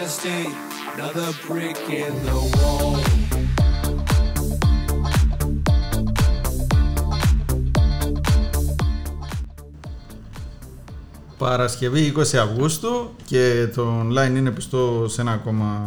[0.00, 0.54] just ain't
[0.94, 3.00] another brick in the wall.
[11.38, 15.80] Παρασκευή 20 Αυγούστου και το online είναι πιστό σε ένα ακόμα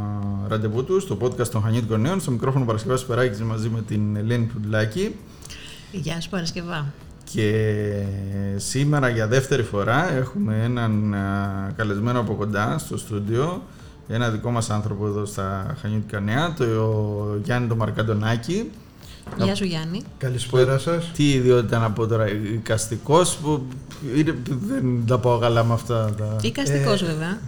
[0.47, 2.19] ραντεβού του, στο podcast των Χανιώτικων Νέων.
[2.19, 5.15] Στο μικρόφωνο Παρασκευάς Περάκης μαζί με την Ελένη Φουντλάκη.
[5.91, 6.93] Γεια σου Παρασκευά.
[7.23, 7.75] Και
[8.55, 11.15] σήμερα για δεύτερη φορά έχουμε έναν
[11.75, 13.63] καλεσμένο από κοντά στο στούντιο,
[14.07, 16.65] ένα δικό μας άνθρωπο εδώ στα Χανιώτικα Νέα, το
[17.43, 18.69] Γιάννη τον Μαρκαντονάκη.
[19.37, 20.01] Γεια σου Γιάννη.
[20.17, 21.11] Καλησπέρα σας.
[21.13, 23.63] Τι ιδιότητα να πω τώρα, οικαστικός, που
[24.67, 26.13] δεν τα πάω καλά με αυτά.
[26.17, 26.35] Τα...
[26.41, 27.39] Οικαστικός ε, βέβαια.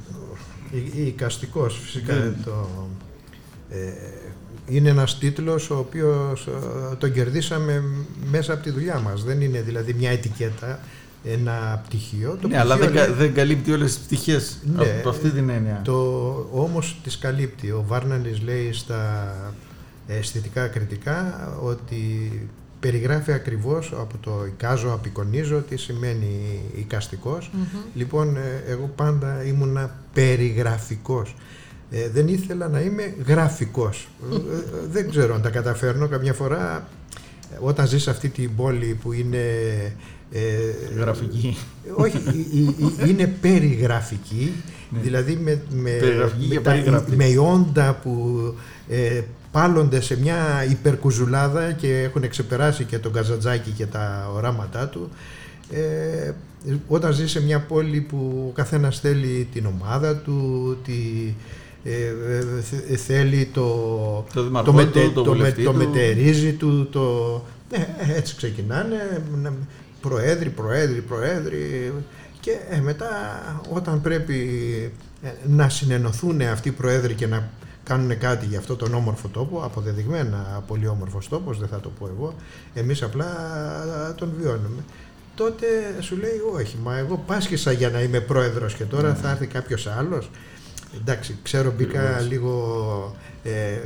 [1.05, 2.13] Οικαστικός φυσικά.
[2.13, 2.33] Ναι.
[2.45, 2.69] Το,
[3.69, 3.77] ε,
[4.67, 7.83] είναι ένας τίτλος ο οποίος ε, τον κερδίσαμε
[8.31, 9.23] μέσα από τη δουλειά μας.
[9.23, 10.79] Δεν είναι δηλαδή μια ετικέτα,
[11.25, 12.37] ένα πτυχίο.
[12.41, 15.81] Το ναι, αλλά δεν, δεν καλύπτει όλες τις πτυχές ναι, από αυτή την έννοια.
[15.83, 15.99] Το,
[16.51, 17.71] όμως τις καλύπτει.
[17.71, 19.33] Ο Βάρνανης λέει στα
[20.07, 22.31] αισθητικά κριτικά ότι
[22.79, 26.61] περιγράφει ακριβώς από το εικάζω, απεικονίζω τι σημαίνει
[27.93, 31.35] Λοιπόν, ε, εγώ πάντα ήμουνα περιγραφικός.
[31.91, 34.07] Ε, δεν ήθελα να είμαι γραφικός.
[34.31, 34.35] Ε,
[34.91, 36.87] δεν ξέρω αν τα καταφέρνω καμιά φορά
[37.59, 39.39] όταν ζεις σε αυτή την πόλη που είναι...
[40.31, 40.39] Ε,
[40.99, 41.57] Γραφική.
[41.95, 42.17] Όχι,
[43.07, 44.53] είναι περιγραφική,
[44.89, 44.99] ναι.
[44.99, 45.91] δηλαδή με, με,
[46.63, 48.53] με, με όντα που
[49.55, 55.09] πάλλονται σε μια υπερκουζουλάδα και έχουν ξεπεράσει και τον Καζατζάκη και τα οράματά του.
[55.71, 56.31] Ε,
[56.87, 60.93] όταν ζει σε μια πόλη που ο καθένας θέλει την ομάδα του, τη,
[61.83, 61.91] ε,
[62.91, 63.65] ε θέλει το,
[64.33, 67.01] το, το, μετε, του, το, το, με, το μετερίζει του, το,
[67.71, 69.23] ε, έτσι ξεκινάνε,
[70.09, 71.93] προέδροι, προέδροι, προέδροι
[72.39, 73.07] και ε, μετά
[73.69, 74.37] όταν πρέπει
[75.47, 77.49] να συνενωθούν αυτοί οι προέδροι και να
[77.83, 82.09] κάνουν κάτι για αυτό τον όμορφο τόπο, αποδεδειγμένα πολύ όμορφος τόπος, δεν θα το πω
[82.17, 82.35] εγώ,
[82.73, 83.27] εμείς απλά
[84.17, 84.83] τον βιώνουμε.
[85.35, 85.65] Τότε
[85.99, 89.15] σου λέει όχι, μα εγώ πάσχησα για να είμαι πρόεδρος και τώρα ναι.
[89.15, 90.29] θα έρθει κάποιος άλλος.
[90.99, 93.77] Εντάξει, ξέρω μπήκα λίγο, ε,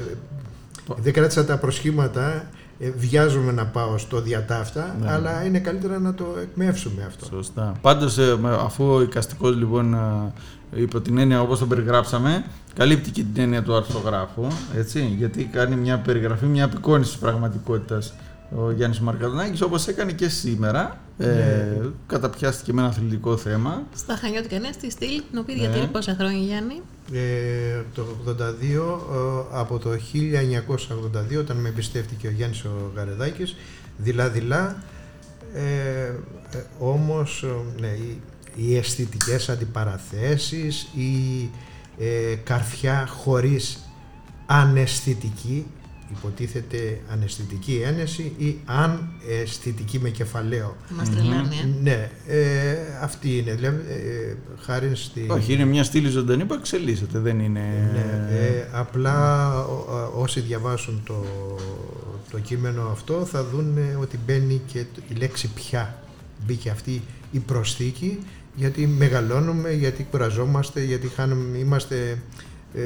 [0.96, 5.12] δεν κράτησα τα προσχήματα, ε, βιάζομαι να πάω στο διατάφτα, ναι.
[5.12, 7.26] αλλά είναι καλύτερα να το εκμεύσουμε αυτό.
[7.26, 7.74] Σωστά.
[7.82, 9.98] Πάντως, ε, αφού ο οικαστικός λοιπόν
[10.76, 12.46] υπό την έννοια όπως τον περιγράψαμε,
[12.76, 18.14] καλύπτει και την έννοια του αρθρογράφου, έτσι, γιατί κάνει μια περιγραφή, μια απεικόνηση της πραγματικότητας
[18.56, 21.32] ο Γιάννης Μαρκαδονάκης, όπως έκανε και σήμερα, ε, ναι.
[21.32, 23.84] ε, καταπιάστηκε με ένα αθλητικό θέμα.
[23.96, 25.62] Στα Χανιώτικα Νέα, στη στήλη, την οποία ναι.
[25.62, 26.82] διατηρεί πόσα χρόνια Γιάννη;
[27.14, 33.56] Ε, το 82, ε, από το 1982, όταν με εμπιστεύτηκε ο Γιάννης ο Γαρεδάκης,
[33.98, 34.84] δειλά-δειλά,
[35.54, 37.46] ε, ε, όμως,
[37.80, 37.98] ναι,
[38.56, 41.50] οι αισθητικές αντιπαραθέσεις, η
[41.98, 43.80] ε, καρφιά χωρίς
[44.46, 45.66] αναισθητική,
[46.12, 49.10] υποτίθεται αναισθητική ένεση ή αν
[49.42, 50.76] αισθητική με κεφαλαίο.
[50.90, 51.82] Μας τρελάνε, ε.
[51.82, 55.26] Ναι, ε, αυτή είναι, δηλαδή, ε, χάρη στη...
[55.30, 57.90] Όχι, είναι μια στήλη ζωντανή που εξελίσσεται, δεν είναι...
[57.94, 59.50] Ναι, ε, απλά
[60.16, 61.26] όσοι διαβάσουν το,
[62.32, 66.04] το κείμενο αυτό θα δουν ότι μπαίνει και η λέξη πια.
[66.46, 68.20] Μπήκε αυτή η προσθήκη
[68.56, 72.22] γιατί μεγαλώνουμε, γιατί κουραζόμαστε, γιατί χάνουμε, είμαστε
[72.74, 72.82] ε,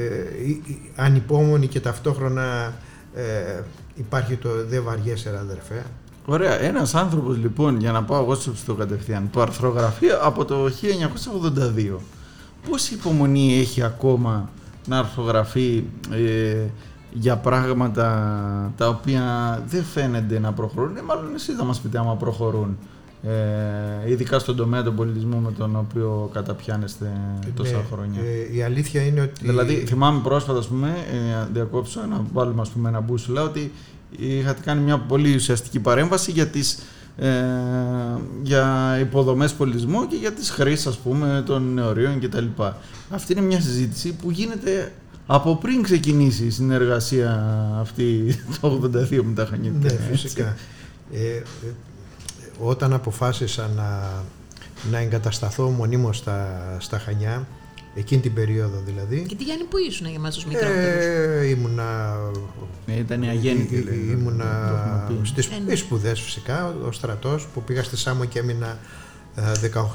[0.94, 2.74] ανυπόμονοι και ταυτόχρονα
[3.14, 3.62] ε,
[3.94, 5.84] υπάρχει το «δε βαριέσαι αδερφέ».
[6.26, 6.60] Ωραία.
[6.60, 11.98] Ένας άνθρωπος λοιπόν, για να πάω εγώ στο κατευθείαν, που αρθρογραφεί από το 1982.
[12.70, 14.48] Πόση υπομονή έχει ακόμα
[14.86, 16.66] να αρθρογραφεί ε,
[17.12, 19.22] για πράγματα τα οποία
[19.66, 22.78] δεν φαίνεται να προχωρούν, ε, μάλλον εσείς θα μας πείτε άμα προχωρούν
[23.26, 27.12] ε, ειδικά στον τομέα του πολιτισμού με τον οποίο καταπιάνεστε
[27.54, 28.20] τόσα ναι, χρόνια.
[28.20, 29.46] Ε, η αλήθεια είναι ότι...
[29.46, 33.72] Δηλαδή θυμάμαι πρόσφατα, ας πούμε, ε, διακόψω να βάλουμε ας πούμε, ένα μπούσουλα, ότι
[34.18, 36.78] είχατε κάνει μια πολύ ουσιαστική παρέμβαση για τις
[37.16, 37.28] ε,
[38.42, 42.46] για υποδομές πολιτισμού και για τις χρήσεις ας πούμε των νεωρίων κτλ.
[43.10, 44.92] Αυτή είναι μια συζήτηση που γίνεται
[45.26, 47.48] από πριν ξεκινήσει η συνεργασία
[47.80, 49.78] αυτή το 82 με τα Χανιώτα.
[49.78, 50.56] Ναι, φυσικά.
[51.12, 51.42] Ε,
[52.58, 54.12] όταν αποφάσισα να,
[54.90, 57.46] να εγκατασταθώ μονίμως στα, στα Χανιά,
[57.94, 59.24] εκείνη την περίοδο δηλαδή.
[59.28, 62.16] Και τι Γιάννη που ήσουν για εμάς τους μικρότερους; Ε, ήμουνα...
[62.86, 63.86] Ε, ήταν η αγέννητη.
[63.88, 65.74] Ε, ήμουνα στις ε, ναι.
[65.74, 68.78] σπουδές φυσικά, ο στρατός που πήγα στη Σάμο και έμεινα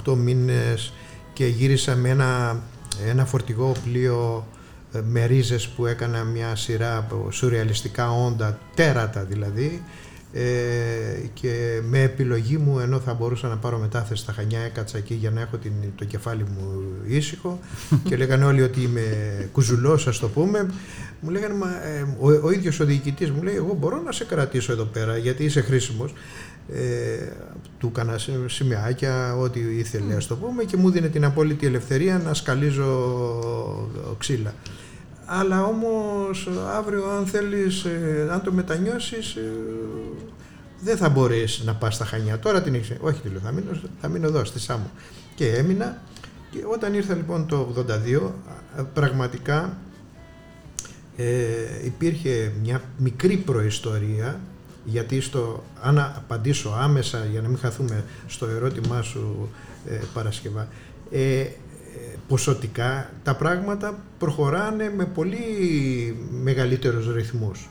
[0.06, 0.94] 18 ε, μήνες
[1.34, 2.62] και γύρισα με ένα,
[3.08, 4.48] ένα φορτηγό πλοίο
[5.04, 10.09] με ρίζες που έκανα μια σειρά από σουρεαλιστικά όντα, τέρατα δηλαδή ε,
[11.34, 15.32] και με επιλογή μου ενώ θα μπορούσα να πάρω μετάθεση στα Χανιά έκατσα εκεί για
[15.32, 17.60] να έχω την, το κεφάλι μου ήσυχο
[18.08, 19.02] και λέγανε όλοι ότι είμαι
[19.52, 20.70] κουζουλός ας το πούμε
[21.20, 24.26] μου λέγανε μα, ε, ο, ο ίδιος ο διοικητής μου λέει εγώ μπορώ να σε
[24.26, 26.14] κρατήσω εδώ πέρα γιατί είσαι χρήσιμος
[26.74, 27.32] ε,
[27.80, 32.34] του έκανα σημειάκια, ό,τι ήθελε, ας το πούμε, και μου δίνει την απόλυτη ελευθερία να
[32.34, 32.86] σκαλίζω
[34.18, 34.54] ξύλα.
[35.32, 39.52] Αλλά όμως αύριο αν θέλεις, ε, αν το μετανιώσεις, ε,
[40.82, 42.40] δεν θα μπορείς να πας στα Χανιά.
[42.40, 44.92] Τώρα την έχεις, όχι τι λέω, θα μείνω, θα μείνω εδώ στη Σάμο.
[45.36, 46.02] Και έμεινα
[46.52, 48.32] και όταν ήρθα λοιπόν το 82,
[48.94, 49.78] πραγματικά
[51.16, 54.40] ε, υπήρχε μια μικρή προϊστορία
[54.86, 59.50] γιατί στο, αν απαντήσω άμεσα για να μην χαθούμε στο ερώτημά σου
[59.90, 60.68] ε, Παρασκευά,
[61.12, 61.46] ε,
[62.28, 65.38] ποσοτικά τα πράγματα προχωράνε με πολύ
[66.44, 67.70] μεγαλύτερους ρυθμούς.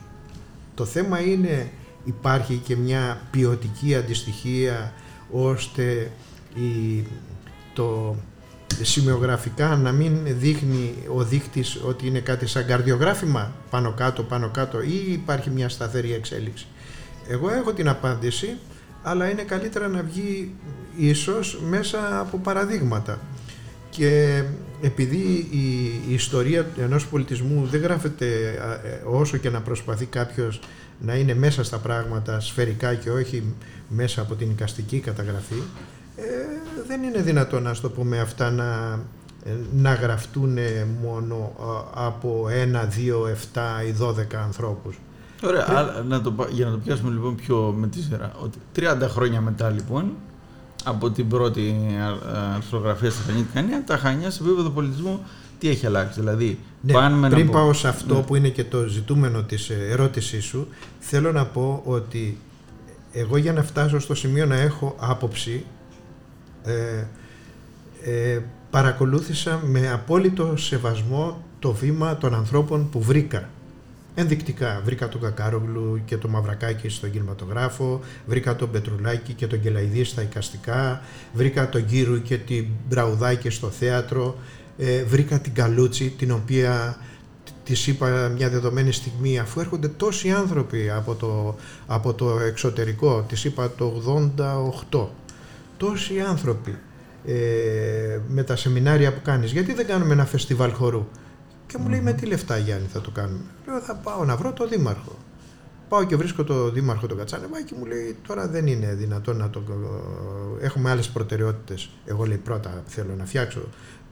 [0.75, 1.71] Το θέμα είναι
[2.03, 4.93] υπάρχει και μια ποιοτική αντιστοιχία
[5.31, 6.11] ώστε
[6.55, 7.03] η,
[7.73, 8.15] το
[8.81, 14.81] σημειογραφικά να μην δείχνει ο δείκτης ότι είναι κάτι σαν καρδιογράφημα πάνω κάτω πάνω κάτω
[14.81, 16.67] ή υπάρχει μια σταθερή εξέλιξη.
[17.27, 18.57] Εγώ έχω την απάντηση
[19.03, 20.55] αλλά είναι καλύτερα να βγει
[20.97, 23.19] ίσως μέσα από παραδείγματα.
[23.89, 24.43] Και
[24.81, 25.47] επειδή
[26.07, 28.25] η, ιστορία ενός πολιτισμού δεν γράφεται
[28.83, 30.59] ε, όσο και να προσπαθεί κάποιος
[30.99, 33.53] να είναι μέσα στα πράγματα σφαιρικά και όχι
[33.89, 35.61] μέσα από την οικαστική καταγραφή,
[36.15, 36.23] ε,
[36.87, 38.99] δεν είναι δυνατόν να το πούμε αυτά να,
[39.43, 40.57] ε, να γραφτούν
[41.01, 41.53] μόνο
[41.93, 44.99] από ένα, δύο, εφτά ή δώδεκα ανθρώπους.
[45.43, 48.31] Ωραία, να το, για να το πιάσουμε λοιπόν πιο με τη σειρά.
[48.43, 50.11] Ότι 30 χρόνια μετά λοιπόν,
[50.83, 51.75] από την πρώτη
[52.55, 53.21] αρθρογραφία στα
[53.53, 55.19] Χανιά, τα Χανιά σε επίπεδο πολιτισμού
[55.59, 58.21] τι έχει αλλάξει; Δηλαδή, ναι, πάνε πριν πάω σε αυτό ναι.
[58.21, 60.67] που είναι και το ζητούμενο της ερώτησής σου,
[60.99, 62.37] θέλω να πω ότι
[63.11, 65.65] εγώ για να φτάσω στο σημείο να έχω άποψη,
[66.63, 67.03] ε,
[68.03, 68.39] ε,
[68.69, 73.49] παρακολούθησα με απόλυτο σεβασμό το βήμα των ανθρώπων που βρήκα
[74.19, 74.81] ενδεικτικά.
[74.85, 80.21] Βρήκα τον Κακάρογλου και τον Μαυρακάκη στον κινηματογράφο, βρήκα τον Πετρουλάκη και τον Κελαϊδί στα
[80.21, 81.01] οικαστικά,
[81.33, 84.35] βρήκα τον Κύρου και την Μπραουδάκη στο θέατρο,
[84.77, 86.97] ε, βρήκα την Καλούτσι την οποία
[87.63, 91.55] της είπα μια δεδομένη στιγμή αφού έρχονται τόσοι άνθρωποι από το,
[91.87, 94.01] από το εξωτερικό, της είπα το
[94.91, 95.07] 88,
[95.77, 96.77] τόσοι άνθρωποι
[97.25, 101.07] ε, με τα σεμινάρια που κάνεις, γιατί δεν κάνουμε ένα φεστιβάλ χορού;
[101.69, 104.53] Και μου λέει με τι λεφτά Γιάννη θα το κάνουμε; Λέω θα πάω να βρω
[104.53, 105.17] το δήμαρχο.
[105.89, 109.49] Πάω και βρίσκω το δήμαρχο τον Κατσάνεβα και μου λέει τώρα δεν είναι δυνατόν να
[109.49, 109.63] το...
[110.61, 111.89] Έχουμε άλλες προτεραιότητες.
[112.05, 113.59] Εγώ λέει πρώτα θέλω να φτιάξω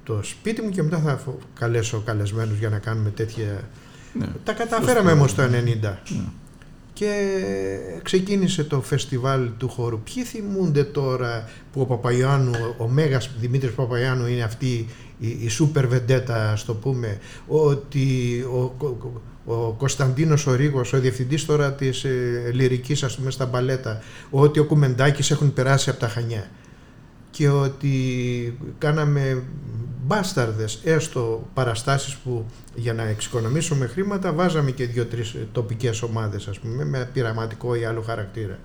[0.04, 1.20] το σπίτι μου και μετά θα
[1.54, 3.70] καλέσω καλεσμένους για να κάνουμε τέτοια...
[4.14, 4.28] Ναι.
[4.44, 5.94] Τα καταφέραμε όμως το 90
[6.98, 7.40] και
[8.04, 10.00] ξεκίνησε το φεστιβάλ του χώρου.
[10.00, 14.88] Ποιοι θυμούνται τώρα που ο Παπαϊάνου, ο Μέγας Δημήτρης Παπαϊάνου είναι αυτή
[15.20, 17.18] η, η σούπερ βεντέτα, ας το πούμε,
[17.48, 18.08] ότι
[18.52, 23.46] ο, ο, ο Κωνσταντίνος ο Ρίγος, ο διευθυντής τώρα της ε, λυρικής, ας πούμε, στα
[23.46, 26.50] μπαλέτα, ότι ο Κουμεντάκης έχουν περάσει από τα Χανιά
[27.32, 27.94] και ότι
[28.78, 29.44] κάναμε
[30.08, 32.46] μπάσταρδες έστω παραστάσεις που
[32.76, 38.02] για να εξοικονομήσουμε χρήματα βάζαμε και δύο-τρεις τοπικές ομάδες ας πούμε με πειραματικό ή άλλο
[38.02, 38.60] χαρακτήρα.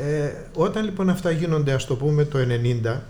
[0.00, 2.38] Ε, όταν λοιπόν αυτά γίνονται ας το πούμε το
[2.84, 3.00] 90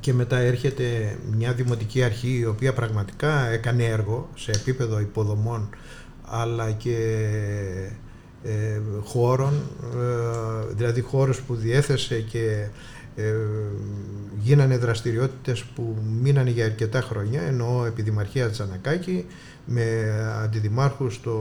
[0.00, 5.68] και μετά έρχεται μια δημοτική αρχή η οποία πραγματικά έκανε έργο σε επίπεδο υποδομών
[6.24, 6.96] αλλά και
[8.42, 9.52] ε, χώρων,
[9.94, 12.66] ε, δηλαδή χώρους που διέθεσε και
[13.16, 13.34] ε,
[14.42, 19.24] γίνανε δραστηριότητες που μείνανε για αρκετά χρόνια, ενώ επί Δημαρχία Τζανακάκη
[19.64, 19.82] με
[20.42, 21.34] αντιδημάρχους το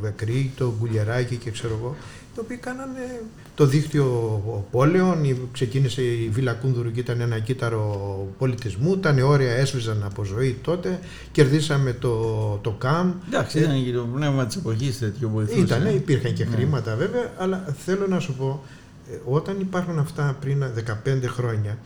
[0.00, 1.96] Βεκρή, το Γκουλιεράκη και ξέρω εγώ,
[2.36, 3.22] οι οποίοι κάνανε
[3.54, 10.02] το δίκτυο πόλεων, ξεκίνησε η Βίλα Κούνδουρου και ήταν ένα κύτταρο πολιτισμού, τα νεόρια έσβησαν
[10.04, 10.98] από ζωή τότε,
[11.32, 12.18] κερδίσαμε το,
[12.62, 13.12] το ΚΑΜ.
[13.28, 15.60] Εντάξει, ήταν και το πνεύμα της εποχής τέτοιο βοηθούσε.
[15.60, 16.50] Ήτανε, υπήρχαν και ναι.
[16.54, 18.81] χρήματα βέβαια, αλλά θέλω να σου πω, ε,
[19.24, 20.64] όταν υπάρχουν αυτά πριν
[21.04, 21.78] 15 χρόνια,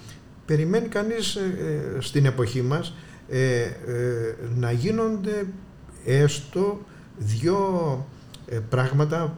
[0.47, 2.95] περιμένει κανείς ε, ε, στην εποχή μας
[4.57, 5.47] να γίνονται
[6.05, 6.81] έστω
[7.17, 8.07] δύο
[8.69, 9.37] πράγματα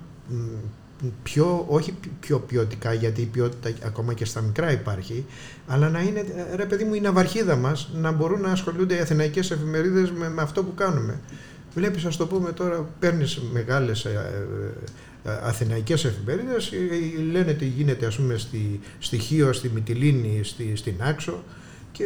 [1.22, 5.26] πιο, όχι πιο ποιοτικά, γιατί η ποιότητα ακόμα και στα μικρά υπάρχει,
[5.66, 9.50] αλλά να είναι, ρε παιδί μου, η ναυαρχίδα μας, να μπορούν να ασχολούνται οι αθηναϊκές
[9.50, 11.20] εφημερίδες με, με αυτό που κάνουμε.
[11.74, 14.32] Βλέπεις, ας το πούμε τώρα, παίρνεις μεγάλες ε,
[15.24, 20.94] αθηναϊκές εφημερίδες, ε, λένε τι γίνεται ας πούμε στη, στη Χίο, στη Μυτιλίνη, στη, στην
[20.98, 21.42] Άξο
[21.92, 22.04] και,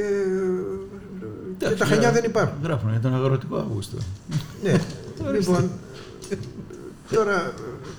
[1.58, 2.58] και τα Χανιά δεν υπάρχουν.
[2.62, 3.96] Γράφουν για τον αγροτικό Αύγουστο.
[4.62, 4.80] Ναι,
[5.32, 5.70] λοιπόν,
[7.12, 7.52] Τώρα,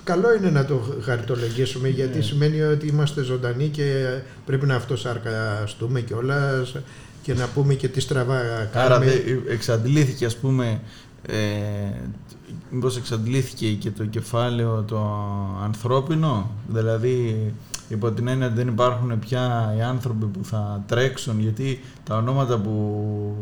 [0.04, 2.22] καλό είναι να το χαριτολογήσουμε γιατί Ναι.
[2.22, 4.04] σημαίνει ότι είμαστε ζωντανοί και
[4.46, 6.76] πρέπει να αυτοσαρκαστούμε κιόλας
[7.22, 9.10] και να πούμε και τι στραβά Άρα κάνουμε.
[9.10, 10.80] δε- εξαντλήθηκε ας πούμε,
[11.26, 11.34] ε,
[12.74, 14.98] μήπως εξαντλήθηκε και το κεφάλαιο το
[15.62, 17.36] ανθρώπινο, δηλαδή
[17.88, 22.58] υπό την έννοια ότι δεν υπάρχουν πια οι άνθρωποι που θα τρέξουν, γιατί τα ονόματα
[22.58, 23.36] που,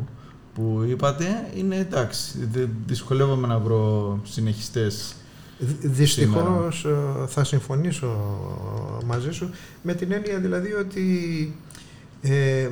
[0.54, 5.14] που είπατε είναι εντάξει, δε- δυσκολεύομαι να βρω συνεχιστές.
[5.82, 6.86] Δυστυχώς
[7.26, 8.16] θα συμφωνήσω
[9.06, 9.50] μαζί σου
[9.82, 11.06] με την έννοια δηλαδή ότι
[12.22, 12.68] ε,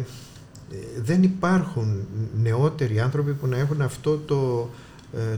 [1.02, 2.06] δεν υπάρχουν
[2.42, 4.89] νεότεροι άνθρωποι που να έχουν αυτό το, ε,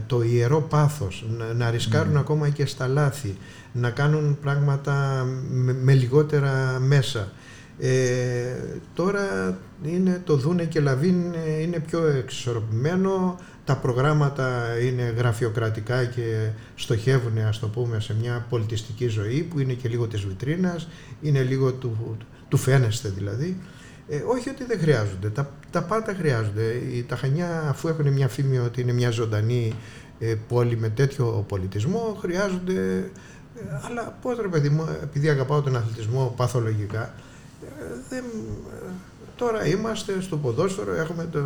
[0.07, 2.17] το ιερό πάθος, να, να ρισκάρουν Μμμ.
[2.17, 3.37] ακόμα και στα λάθη,
[3.71, 7.31] να κάνουν πράγματα με, με λιγότερα μέσα.
[7.79, 8.55] Ε,
[8.93, 16.49] τώρα είναι το δούνε και λαβίν ε, είναι πιο εξισορροπημένο, τα προγράμματα είναι γραφειοκρατικά και
[16.75, 20.87] στοχεύουν ας το πούμε σε μια πολιτιστική ζωή που είναι και λίγο της βιτρίνας,
[21.21, 22.17] είναι λίγο του,
[22.49, 23.57] του φαίνεστε δηλαδή.
[24.09, 26.81] Ε, όχι ότι δεν χρειάζονται, τα, τα πάντα χρειάζονται.
[26.93, 29.73] Οι, τα Χανιά αφού έχουν μια φήμη ότι είναι μια ζωντανή
[30.19, 32.97] ε, πόλη με τέτοιο πολιτισμό χρειάζονται
[33.55, 37.13] ε, αλλά πώς ρε παιδί μου, επειδή αγαπάω τον αθλητισμό παθολογικά
[37.63, 38.23] ε, δεν,
[38.83, 38.91] ε,
[39.35, 41.41] τώρα είμαστε στο ποδόσφαιρο, έχουμε το,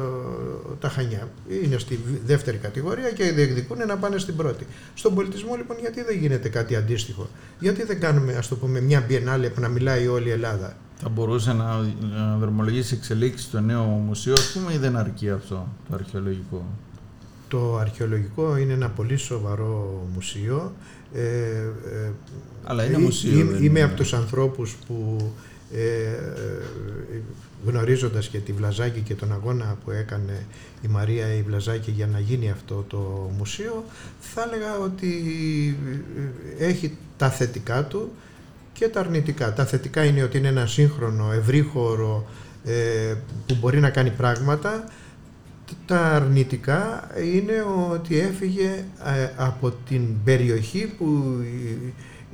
[0.80, 1.30] τα Χανιά.
[1.64, 4.68] Είναι στη δεύτερη κατηγορία και διεκδικούν να πάνε στην πρώτη.
[4.94, 7.28] Στον πολιτισμό λοιπόν γιατί δεν γίνεται κάτι αντίστοιχο;
[7.60, 11.10] Γιατί δεν κάνουμε ας το πούμε μια biennale που να μιλάει όλη η Ελλάδα; Θα
[11.10, 11.80] μπορούσε να,
[12.16, 16.66] να δρομολογήσει εξελίξεις στο νέο μουσείο, ας πούμε, ή δεν αρκεί αυτό το αρχαιολογικό;
[17.48, 20.74] Το αρχαιολογικό είναι ένα πολύ σοβαρό μουσείο.
[21.14, 22.12] Ε, ε,
[22.64, 23.84] Αλλά είναι ε, μουσείο, Είμαι, δεν είμαι είναι.
[23.90, 25.32] από τους ανθρώπους που
[25.74, 27.22] ε, ε,
[27.66, 30.46] γνωρίζοντας και τη Βλαζάκη και τον αγώνα που έκανε
[30.82, 33.84] η Μαρία η Βλαζάκη για να γίνει αυτό το μουσείο
[34.20, 35.08] θα έλεγα ότι
[36.60, 38.12] ε, έχει τα θετικά του
[38.78, 39.54] και τα αρνητικά.
[39.54, 42.28] Τα θετικά είναι ότι είναι ένα σύγχρονο, ευρύχωρο
[42.66, 43.14] ε,
[43.46, 44.84] που μπορεί να κάνει πράγματα.
[45.86, 47.54] Τα αρνητικά είναι
[47.92, 51.24] ότι έφυγε ε, από την περιοχή που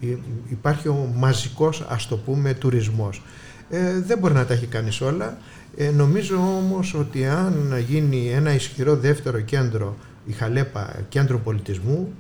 [0.02, 0.18] ε, ε,
[0.50, 3.22] υπάρχει ο μαζικός, ας το πούμε, τουρισμός.
[3.70, 5.38] Ε, δεν μπορεί να τα έχει κάνει όλα.
[5.78, 12.14] Ε, νομίζω όμως ότι αν γίνει ένα ισχυρό δεύτερο κέντρο, η Χαλέπα, κέντρο πολιτισμού,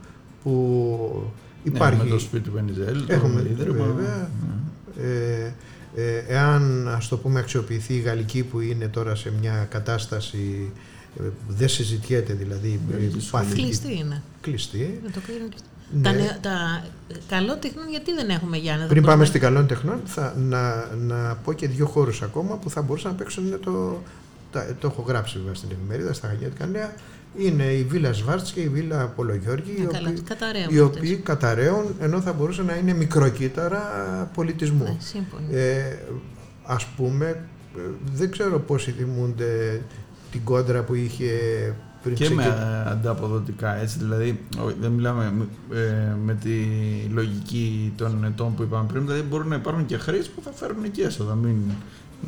[0.43, 1.31] που
[1.63, 1.98] υπάρχει...
[1.98, 3.86] Ναι, με το σπίτι του Βενιζέλ, το Έχουμε, ίδρυμα.
[3.86, 4.29] βέβαια.
[4.98, 5.03] Ναι.
[5.08, 5.53] ε,
[5.96, 10.72] ε, εάν ας το πούμε αξιοποιηθεί η Γαλλική που είναι τώρα σε μια κατάσταση
[11.20, 13.43] ε, δεν συζητιέται δηλαδή ε, Γαλλική σχολή.
[13.43, 14.22] παθητική- Κλειστή είναι.
[14.41, 15.00] κλειστή.
[15.05, 15.67] Να το κρίνω κλειστή.
[15.96, 16.01] Ναι.
[16.01, 16.84] Τα, νε- τα
[17.27, 18.79] καλό τεχνών γιατί δεν έχουμε Γιάννη.
[18.79, 22.55] δεν Πριν πάμε μπορούμε- στην καλών τεχνών θα, να, να πω και δύο χώρους ακόμα
[22.58, 24.01] που θα μπορούσαν να παίξουν είναι το,
[24.51, 26.93] τα, το έχω γράψει βέβαια στην εφημερίδα στα Χανιώτικα Νέα
[27.37, 30.97] είναι η Βίλα Σβάρτς και η Βίλα Απολογιώργη Ναι, οι, καλά, οποίοι, καταραίουμε οι αυτές.
[30.99, 33.81] οποίοι καταραίουν ενώ θα μπορούσαν να είναι μικροκύτταρα
[34.33, 34.83] πολιτισμού.
[34.83, 35.45] Ναι, σύμφωνοι.
[35.51, 35.97] Ε,
[36.63, 37.25] ας πούμε,
[37.77, 37.79] ε,
[38.13, 39.81] δεν ξέρω πόσοι θυμούνται
[40.31, 41.29] την κόντρα που είχε
[42.03, 45.33] πριν Και με ξεκι- ε, ανταποδοτικά, έτσι, δηλαδή όχι, δεν μιλάμε
[45.73, 46.55] ε, με τη
[47.13, 50.91] λογική των ετών που είπαμε πριν, δηλαδή μπορούν να υπάρχουν και χρήσεις που θα φέρουν
[50.91, 51.55] και έσοδα, μην...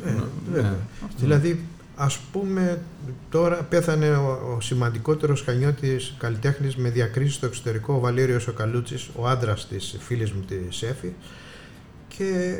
[0.06, 0.20] Ε, ναι,
[0.52, 0.76] βέβαια.
[1.04, 1.16] αυτό.
[1.18, 1.60] Δηλαδή,
[1.96, 2.82] ας πούμε,
[3.30, 9.10] τώρα πέθανε ο, ο σημαντικότερος χανιώτης καλλιτέχνης με διακρίσεις στο εξωτερικό, ο Βαλέριος ο Καλούτσης,
[9.14, 11.12] ο άντρας της φίλης μου της Σέφη
[12.08, 12.56] και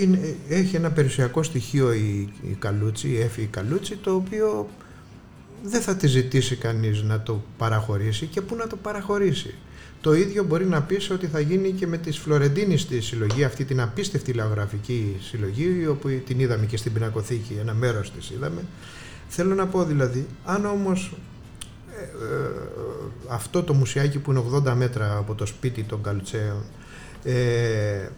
[0.00, 4.68] είναι, έχει ένα περιουσιακό στοιχείο η, η Καλούτσι, η Έφη η Καλούτσι, το οποίο
[5.62, 9.54] δεν θα τη ζητήσει κανείς να το παραχωρήσει και πού να το παραχωρήσει.
[10.00, 13.64] Το ίδιο μπορεί να πεις ότι θα γίνει και με τις Φλωρεντίνη στη συλλογή, αυτή
[13.64, 18.64] την απίστευτη λαογραφική συλλογή, όπου την είδαμε και στην πινακοθήκη, ένα μέρος της είδαμε.
[19.28, 21.12] Θέλω να πω δηλαδή, αν όμως
[21.98, 22.50] ε, ε,
[23.28, 26.62] αυτό το μουσιάκι που είναι 80 μέτρα από το σπίτι των Καλουτσέων,
[27.24, 28.08] ε,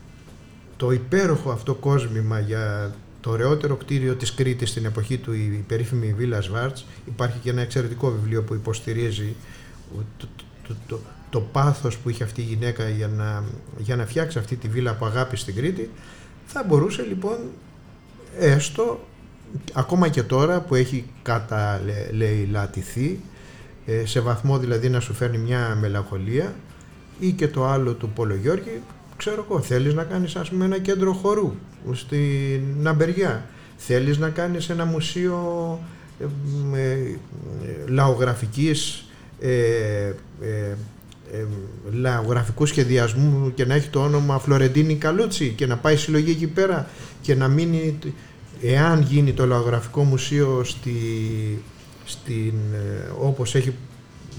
[0.76, 6.12] το υπέροχο αυτό κόσμημα για το ωραιότερο κτίριο της Κρήτης στην εποχή του, η περίφημη
[6.12, 9.34] Βίλα Σβάρτς, υπάρχει και ένα εξαιρετικό βιβλίο που υποστηρίζει
[10.18, 10.26] το,
[10.68, 10.98] το, το,
[11.32, 13.44] το πάθος που είχε αυτή η γυναίκα για να,
[13.78, 15.90] για να φτιάξει αυτή τη βίλα από αγάπη στην Κρήτη,
[16.46, 17.36] θα μπορούσε λοιπόν
[18.38, 19.00] έστω
[19.72, 23.20] ακόμα και τώρα που έχει καταλεηλατηθεί
[23.86, 26.54] ε, σε βαθμό δηλαδή να σου φέρνει μια μελαγχολία
[27.20, 28.80] ή και το άλλο του Πολογιώργη
[29.16, 31.54] ξέρω εγώ θέλεις να κάνεις ας πούμε ένα κέντρο χορού
[31.92, 33.46] στην Ναμπεριά
[33.76, 35.78] θέλεις να κάνεις ένα μουσείο
[36.20, 36.24] ε,
[36.78, 37.16] ε,
[37.88, 39.06] λαογραφικής
[39.40, 40.76] ε, ε, ε,
[41.92, 46.88] λαογραφικού σχεδιασμού και να έχει το όνομα Φλωρεντίνη Καλούτσι και να πάει συλλογή εκεί πέρα
[47.20, 47.98] και να μείνει
[48.62, 50.92] εάν γίνει το λαογραφικό μουσείο στη,
[52.04, 53.74] στην, ε, όπως έχει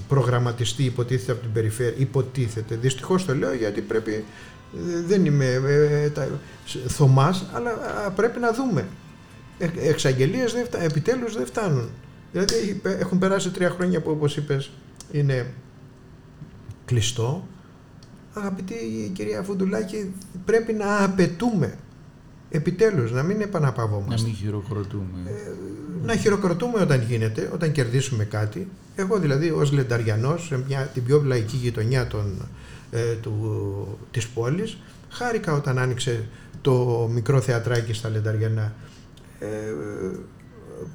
[0.08, 1.94] προγραμματιστεί υποτίθεται από την περιφέρεια.
[1.96, 2.74] Υποτίθεται.
[2.80, 6.28] Δυστυχώς το λέω γιατί πρέπει, ε, δεν είμαι ε, τα,
[6.86, 7.70] Θωμάς, αλλά
[8.06, 8.86] α, πρέπει να δούμε.
[9.58, 11.88] Ε, εξαγγελίες δεν φτα- επιτέλους δεν φτάνουν.
[12.32, 14.70] Δηλαδή έχει- έχουν περάσει τρία χρόνια που όπως είπες
[15.12, 15.46] είναι
[16.84, 17.46] κλειστό.
[18.34, 18.74] Αγαπητή
[19.14, 20.12] κυρία Φουντουλάκη,
[20.44, 21.74] πρέπει να απαιτούμε
[22.50, 24.26] επιτέλους, να μην Να επαναπαυόμαστε.
[24.26, 25.30] μην χειροκροτούμε.
[26.04, 28.68] Να χειροκροτούμε όταν γίνεται, όταν κερδίσουμε κάτι.
[28.96, 32.48] Εγώ δηλαδή ως Λενταριανός, σε μια, την πιο λαϊκή γειτονιά των,
[32.90, 34.78] ε, του, της πόλης,
[35.10, 36.28] χάρηκα όταν άνοιξε
[36.62, 38.74] το μικρό θεατράκι στα Λενταριανά
[39.38, 39.46] ε,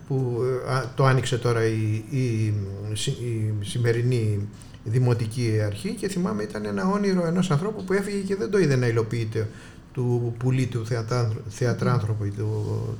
[0.07, 2.53] που ε, α, το άνοιξε τώρα η, η,
[2.93, 4.47] συ- η σημερινή
[4.83, 8.75] δημοτική αρχή και θυμάμαι ήταν ένα όνειρο ενός ανθρώπου που έφυγε και δεν το είδε
[8.75, 9.47] να υλοποιείται
[9.93, 12.33] του Πουλή, του θεατράνθρω- θεατράνθρωπου, του,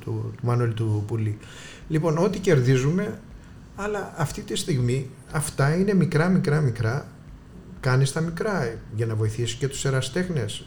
[0.00, 1.38] του, Μανώλη του Πουλή.
[1.88, 3.20] Λοιπόν, ό,τι κερδίζουμε,
[3.76, 7.06] αλλά αυτή τη στιγμή αυτά είναι μικρά, μικρά, μικρά.
[7.80, 10.64] Κάνεις τα μικρά για να βοηθήσεις και τους εραστέχνες.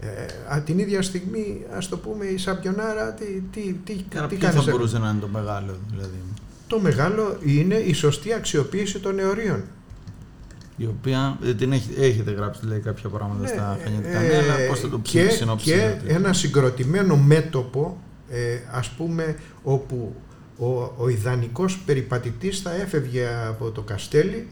[0.00, 4.36] Ε, α, την ίδια στιγμή, ας το πούμε, η Σαπιονάρα, τι, τι, τι, Άρα τι
[4.36, 4.64] ποιο κάνεις.
[4.64, 6.18] θα μπορούσε να είναι το μεγάλο δηλαδή;
[6.66, 9.62] Το μεγάλο είναι η σωστή αξιοποίηση των νεωρίων.
[10.76, 14.40] Η οποία ε, την έχει, έχετε γράψει λέει, κάποια πράγματα Ναι, στα φανιωτικά ε, νέα,
[14.42, 16.02] αλλά πώς θα το και, και συνοψίσετε.
[16.06, 17.98] ένα συγκροτημένο μέτωπο
[18.30, 20.14] ε, ας πούμε όπου
[20.58, 24.48] ο, ο ιδανικός περιπατητής θα έφευγε από το Καστέλι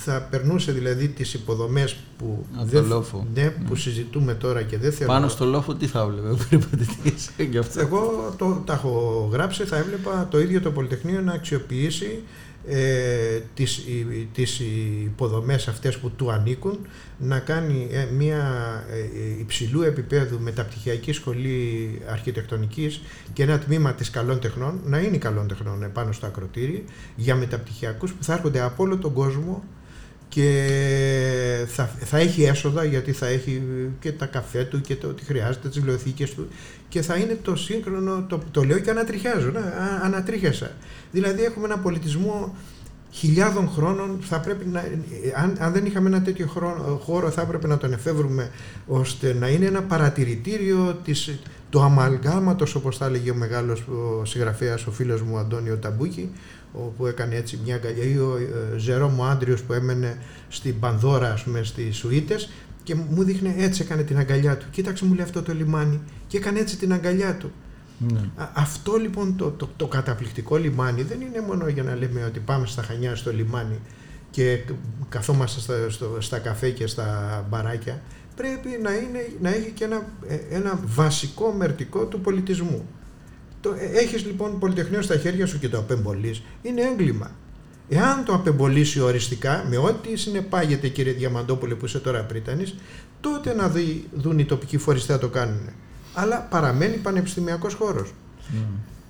[0.00, 3.26] θα περνούσε δηλαδή τις υποδομές που, Από το λόφο.
[3.34, 7.30] ναι, που συζητούμε τώρα και δεν θέλω Πάνω στο λόφο τι θα βλέπε ο περιπατητής
[7.50, 7.80] γι' αυτό.
[7.80, 12.22] εγώ το, τα έχω γράψει, θα έβλεπα το ίδιο το Πολυτεχνείο να αξιοποιήσει
[12.68, 14.60] ε, τις, οι- τις
[15.04, 16.78] υποδομές αυτές που του ανήκουν,
[17.18, 18.42] να κάνει ε, μια
[18.90, 23.00] ε, υψηλού επίπεδου μεταπτυχιακή σχολή αρχιτεκτονικής
[23.32, 26.84] και ένα τμήμα της καλών τεχνών, να είναι καλών τεχνών επάνω στο ακροτήρι,
[27.16, 29.64] για μεταπτυχιακούς που θα έρχονται από όλο τον κόσμο
[30.28, 33.62] και θα, θα έχει έσοδα γιατί θα έχει
[34.00, 36.48] και τα καφέ του και το ότι χρειάζεται, τις βιβλιοθήκες του
[36.88, 40.70] και θα είναι το σύγχρονο, το, το λέω και ανατριχιάζω, να, α- ανατρίχιασα.
[41.12, 42.56] Δηλαδή έχουμε ένα πολιτισμό
[43.10, 44.80] χιλιάδων χρόνων, θα πρέπει να,
[45.36, 48.50] αν, αν δεν είχαμε ένα τέτοιο χρόνο, χώρο θα έπρεπε να τον εφεύρουμε
[48.86, 51.38] ώστε να είναι ένα παρατηρητήριο της,
[51.70, 53.80] του αμαλγάματος όπως θα έλεγε ο μεγάλος
[54.20, 56.30] ο συγγραφέας, ο φίλος μου Αντώνιο Ταμπούκη
[56.96, 61.42] που έκανε έτσι μια αγκαλιά ή ο ε, Ζερόμο Άντριος που έμενε στην Πανδώρα ας
[61.42, 62.50] πούμε στις Σουίτες
[62.82, 66.36] και μου δείχνε έτσι έκανε την αγκαλιά του κοίταξε μου λέει αυτό το λιμάνι και
[66.36, 67.52] έκανε έτσι την αγκαλιά του
[68.12, 68.18] Ναι.
[68.36, 72.38] Α- Αυτό λοιπόν το, το, το καταπληκτικό λιμάνι δεν είναι μόνο για να λέμε ότι
[72.40, 73.78] πάμε στα Χανιά στο λιμάνι
[74.30, 74.58] και
[75.08, 78.00] καθόμαστε στα, στο, στα καφέ και στα μπαράκια.
[78.36, 82.86] Πρέπει να, είναι, να έχει και ένα, ε, ένα βασικό μερτικό του πολιτισμού.
[83.60, 87.30] Το, ε, έχεις λοιπόν πολυτεχνείο στα χέρια σου και το απεμπολείς, είναι έγκλημα.
[87.88, 92.74] Εάν το απεμπολίσει οριστικά, με ό,τι συνεπάγεται κύριε Διαμαντόπουλε που είσαι τώρα πρίτανης,
[93.20, 95.60] τότε να δει, δουν οι τοπικοί φορείς τι θα το κάνουν.
[96.14, 98.12] Αλλά παραμένει πανεπιστημιακός χώρος.
[98.52, 98.58] Ναι.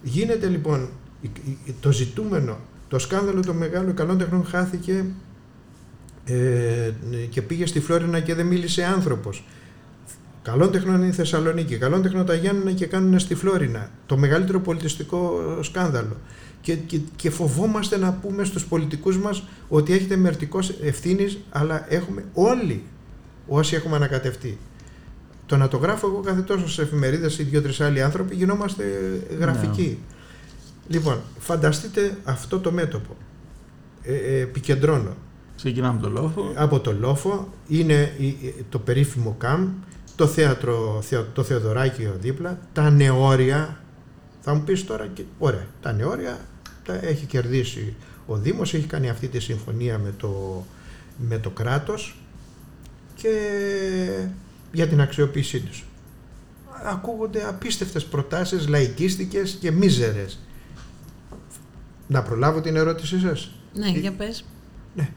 [0.03, 0.89] Γίνεται λοιπόν
[1.21, 1.31] η-
[1.65, 2.59] η- το ζητούμενο,
[2.89, 5.05] το σκάνδαλο των μεγάλων καλών τεχνών χάθηκε
[6.25, 6.91] ε,
[7.31, 9.45] και πήγε στη Φλόρινα και δεν μίλησε άνθρωπος.
[10.51, 13.91] Καλών τεχνών είναι η Θεσσαλονίκη, καλών τεχνών τα Γιάννενα και κάνουν στη Φλόρινα.
[14.07, 16.17] Το μεγαλύτερο πολιτιστικό σκάνδαλο.
[16.61, 22.25] Και, και, και φοβόμαστε να πούμε στους πολιτικούς μας ότι έχετε μερτικός ευθύνης, αλλά έχουμε
[22.33, 22.83] όλοι
[23.47, 24.59] όσοι έχουμε ανακατευτεί.
[25.47, 28.85] Το να το γράφω εγώ κάθε τόσο σε εφημερίδες ή δύο-τρεις άλλοι άνθρωποι γινόμαστε
[29.39, 29.99] γραφικοί.
[30.89, 33.17] Λοιπόν, φανταστείτε αυτό το μέτωπο.
[34.03, 35.17] Ε, ε, επικεντρώνω.
[35.57, 36.53] Ξεκινάμε το λόφο.
[36.55, 39.69] Από το Λόφο είναι η- η- το περίφημο ΚΑΜ,
[40.19, 43.81] το θέατρο, Θεο- το Θεοδωράκιο δίπλα, τα νεόρια.
[44.41, 46.39] Θα μου πεις τώρα, και, ωραία, τα νεόρια
[46.85, 47.95] τα έχει κερδίσει
[48.27, 50.65] ο Δήμος, έχει κάνει αυτή τη συμφωνία με το,
[51.29, 52.21] με το κράτος
[53.15, 53.31] και
[54.73, 55.85] για την αξιοποίησή τους.
[56.85, 60.39] Ακούγονται απίστευτες προτάσεις, λαϊκίστικες και μίζερες.
[62.07, 64.45] Να προλάβω την ερώτησή σας; Ναι, για πες.
[64.95, 65.09] Ναι.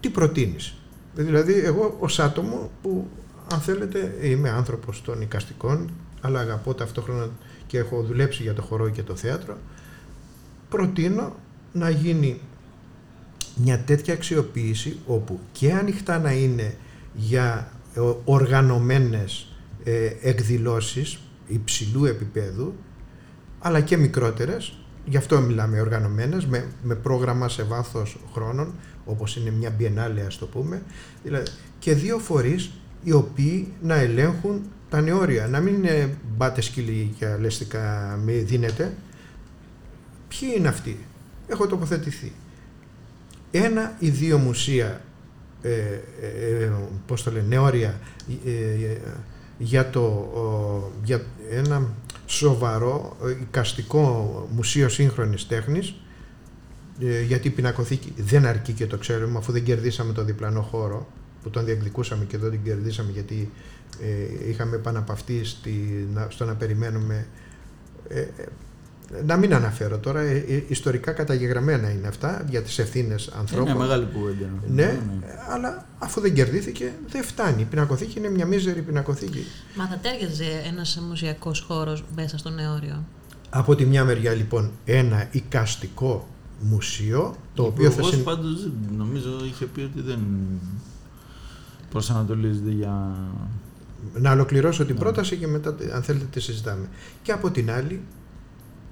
[0.00, 0.74] Τι προτείνεις;
[1.14, 3.08] Δηλαδή εγώ ως άτομο που
[3.52, 7.28] αν θέλετε είμαι άνθρωπος των οικαστικών αλλά αγαπώ ταυτόχρονα
[7.66, 9.56] και έχω δουλέψει για το χορό και το θέατρο.
[10.68, 11.36] Προτείνω
[11.72, 12.40] να γίνει
[13.56, 16.76] μια τέτοια αξιοποίηση όπου και ανοιχτά να είναι
[17.14, 19.46] για ε, οργανωμένες
[19.84, 22.74] ε, εκδηλώσεις υψηλού επίπεδου
[23.58, 24.76] αλλά και μικρότερες.
[25.04, 30.38] Γι' αυτό μιλάμε οργανωμένες με, με πρόγραμμα σε βάθος χρόνων όπως είναι μια biennale ας
[30.38, 30.82] το πούμε.
[31.22, 32.70] Δηλαδή, και δύο φορείς
[33.02, 35.46] οι οποίοι να ελέγχουν τα νεόρια.
[35.46, 38.92] Να μην είναι μπάτες σκυλί και αλέστικα μη δίνεται
[40.28, 40.98] ποιοι είναι αυτοί;
[41.46, 42.32] Έχω τοποθετηθεί.
[43.50, 45.00] Ένα ή δύο μουσεία,
[45.62, 46.70] ε, ε, ε,
[47.06, 48.00] πώς το λένε, νεόρια,
[48.44, 48.98] ε, ε,
[49.58, 51.88] για, το, ο, για ένα
[52.26, 55.94] σοβαρό εικαστικό μουσείο σύγχρονης τέχνης
[57.00, 61.06] ε, γιατί η πινακοθήκη δεν αρκεί και το ξέρουμε αφού δεν κερδίσαμε το διπλανό χώρο
[61.42, 63.50] που τον διεκδικούσαμε και εδώ την κερδίσαμε γιατί
[64.00, 67.26] ε, είχαμε επαναπαυτεί στη, να, στο να περιμένουμε
[68.08, 68.26] ε,
[69.18, 73.68] ε, να μην αναφέρω τώρα, ε, ε, ιστορικά καταγεγραμμένα είναι αυτά για τις ευθύνες ανθρώπων.
[73.68, 74.50] Είναι μεγάλη κουβέντα.
[74.68, 75.00] Ναι,
[75.50, 77.62] αλλά αφού δεν κερδίθηκε δεν φτάνει.
[77.62, 79.44] Η πινακοθήκη είναι μια μίζερη πινακοθήκη.
[79.74, 83.04] Μα θα τέριαζε ένας μουσιακός χώρος μέσα στο νεόριο.
[83.50, 86.28] Από τη μια μεριά λοιπόν ένα εικαστικό
[86.60, 88.22] μουσείο το οποίο θα συν...
[88.22, 90.18] πάντως νομίζω είχε πει ότι δεν
[91.92, 93.16] προσανατολίζεται για...
[94.14, 95.00] Να ολοκληρώσω την Ναι.
[95.00, 96.88] πρόταση και μετά αν θέλετε τη συζητάμε.
[97.22, 98.00] Και από την άλλη,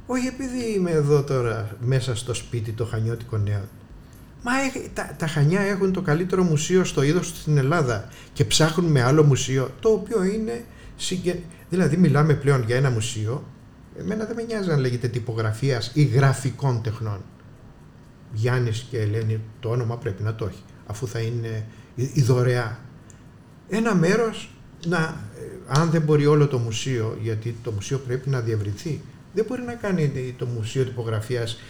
[0.06, 3.62] όχι επειδή είμαι εδώ τώρα μέσα στο σπίτι το χανιώτικο νέο.
[4.42, 8.44] Μα έχ- τα, τα Χανιά έχουν το καλύτερο μουσείο στο είδος τους στην Ελλάδα και
[8.44, 10.64] ψάχνουμε άλλο μουσείο το οποίο είναι
[10.96, 11.38] συγκε...
[11.70, 13.44] Δηλαδή μιλάμε πλέον για ένα μουσείο
[13.98, 17.20] εμένα δεν με νοιάζει αν λέγεται τυπογραφίας ή γραφικών τεχνών.
[18.32, 22.78] Γιάννης και Ελένη το όνομα πρέπει να το έχει αφού θα είναι η, η δωρεά.
[23.70, 24.50] Ένα μέρος
[24.86, 29.00] να, ε, αν δεν μπορεί όλο το μουσείο, γιατί το μουσείο πρέπει να διευρυνθεί,
[29.34, 31.60] δεν μπορεί να κάνει το Μουσείο Τυπογραφίας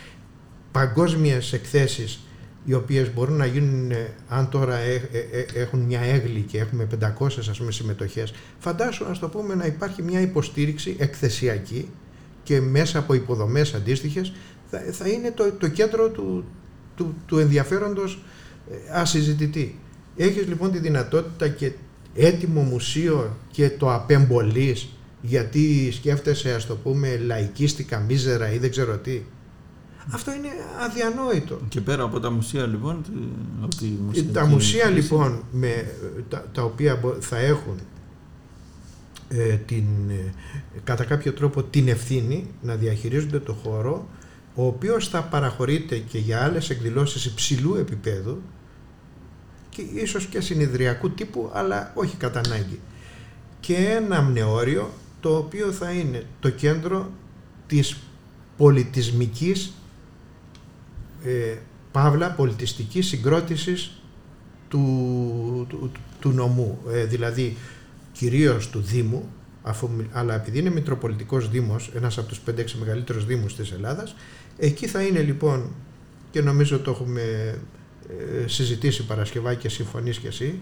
[0.72, 2.20] παγκόσμιες εκθέσεις
[2.64, 6.58] οι οποίες μπορούν να γίνουν, ε, αν τώρα ε- ε- ε- έχουν μια έγκλη και
[6.58, 11.88] έχουμε 500 ας πούμε συμμετοχές, φαντάσου ας το πούμε να υπάρχει μια υποστήριξη εκθεσιακή
[12.42, 14.32] και μέσα από υποδομές αντίστοιχες
[14.70, 16.44] θα, θα είναι το, το κέντρο του,
[16.94, 18.22] του, του ενδιαφέροντος
[18.70, 19.78] ε, ασυζητητή.
[20.16, 21.72] Έχεις λοιπόν τη δυνατότητα και
[22.14, 24.88] έτοιμο μουσείο και το απεμπολείς
[25.22, 29.20] γιατί σκέφτεσαι ας το πούμε λαϊκίστικα, μίζερα ή δεν ξέρω τι.
[30.12, 30.48] Αυτό είναι
[30.84, 31.58] αδιανόητο.
[31.68, 33.02] Και πέρα από τα μουσεία λοιπόν...
[33.02, 33.10] τι-
[33.62, 35.86] από τη Ε, μουσιακή Τα μουσεία χρήση, λοιπόν με, ε,
[36.28, 37.78] τα, τα οποία μπο- θα έχουν
[39.28, 40.32] ε, την, ε,
[40.84, 44.08] κατά κάποιο τρόπο την ευθύνη να διαχειρίζονται το χώρο
[44.54, 48.42] ο οποίος θα παραχωρείται και για άλλες εκδηλώσεις υψηλού επίπεδου
[49.92, 52.80] και ίσως και συνειδριακού τύπου αλλά όχι κατά ανάγκη.
[53.60, 54.90] Και ένα μνεώριο
[55.20, 57.10] το οποίο θα είναι το κέντρο
[57.66, 57.96] της
[58.56, 59.72] πολιτισμικής
[61.24, 61.56] ε,
[61.92, 63.90] παύλα πολιτιστικής συγκρότησης
[64.68, 67.56] του, του, του νομού, ε, δηλαδή
[68.12, 69.28] κυρίως του Δήμου,
[69.62, 74.14] αφού, μι- αλλά επειδή είναι Μητροπολιτικός Δήμος, ένας από τους 5-6 μεγαλύτερους Δήμους της Ελλάδας,
[74.58, 75.70] εκεί θα είναι λοιπόν,
[76.30, 77.54] και νομίζω το έχουμε ε,
[78.46, 80.58] συζητήσει Παρασκευά και συμφωνείς και εσύ,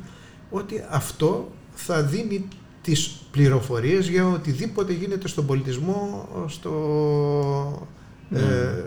[0.51, 2.49] ότι αυτό θα δίνει
[2.83, 7.89] τις πληροφορίες για οτιδήποτε γίνεται στον πολιτισμό στο,
[8.29, 8.39] Ναι.
[8.39, 8.85] ε,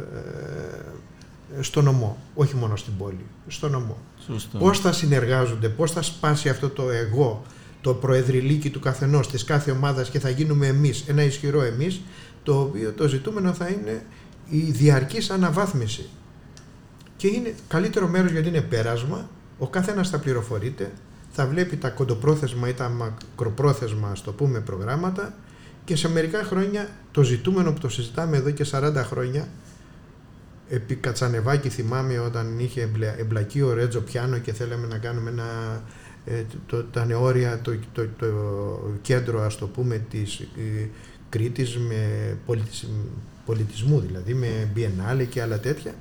[1.58, 3.97] ε, στο νομό, όχι μόνο στην πόλη, στο νομό.
[4.26, 4.58] Σωστό.
[4.58, 7.41] Πώς θα συνεργάζονται, πώς θα σπάσει αυτό το εγώ,
[7.82, 12.02] το προεδρυλίκι του καθενός, της κάθε ομάδας και θα γίνουμε εμείς, ένα ισχυρό εμείς,
[12.43, 14.06] το οποίο το ζητούμενο θα είναι
[14.50, 16.10] η διαρκής αναβάθμιση.
[17.21, 19.29] Και είναι καλύτερο μέρος γιατί είναι πέρασμα,
[19.60, 20.91] ο καθένας θα πληροφορείται,
[21.31, 25.34] θα βλέπει τα κοντοπρόθεσμα ή τα μακροπρόθεσμα, ας το πούμε, προγράμματα
[25.86, 29.47] και σε μερικά χρόνια το ζητούμενο που το συζητάμε εδώ και 40 χρόνια
[30.69, 35.81] επί Κατσανεβάκη θυμάμαι όταν είχε εμπλε- εμπλακεί ο Ρέτζο Πιάνο και θέλαμε να κάνουμε ένα,
[36.25, 38.27] ε, το, τα νεόρια, το, το, το
[39.01, 40.88] κέντρο ας το πούμε της ε,
[41.29, 42.88] Κρήτης με πολιτισ,
[43.45, 45.93] πολιτισμού δηλαδή με Biennale και άλλα τέτοια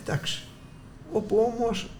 [0.00, 0.42] εντάξει.
[1.12, 1.90] Όπου όμως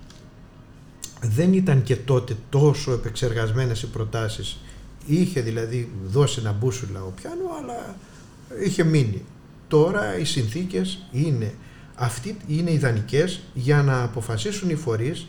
[1.23, 4.61] δεν ήταν και τότε τόσο επεξεργασμένες οι προτάσεις.
[5.07, 7.97] Είχε δηλαδή δώσει ένα μπούσουλα ο Πιάνο αλλά
[8.65, 9.25] είχε μείνει.
[9.69, 11.55] Τώρα οι συνθήκες είναι
[11.95, 15.27] αυτοί είναι ιδανικές για να αποφασίσουν οι φορείς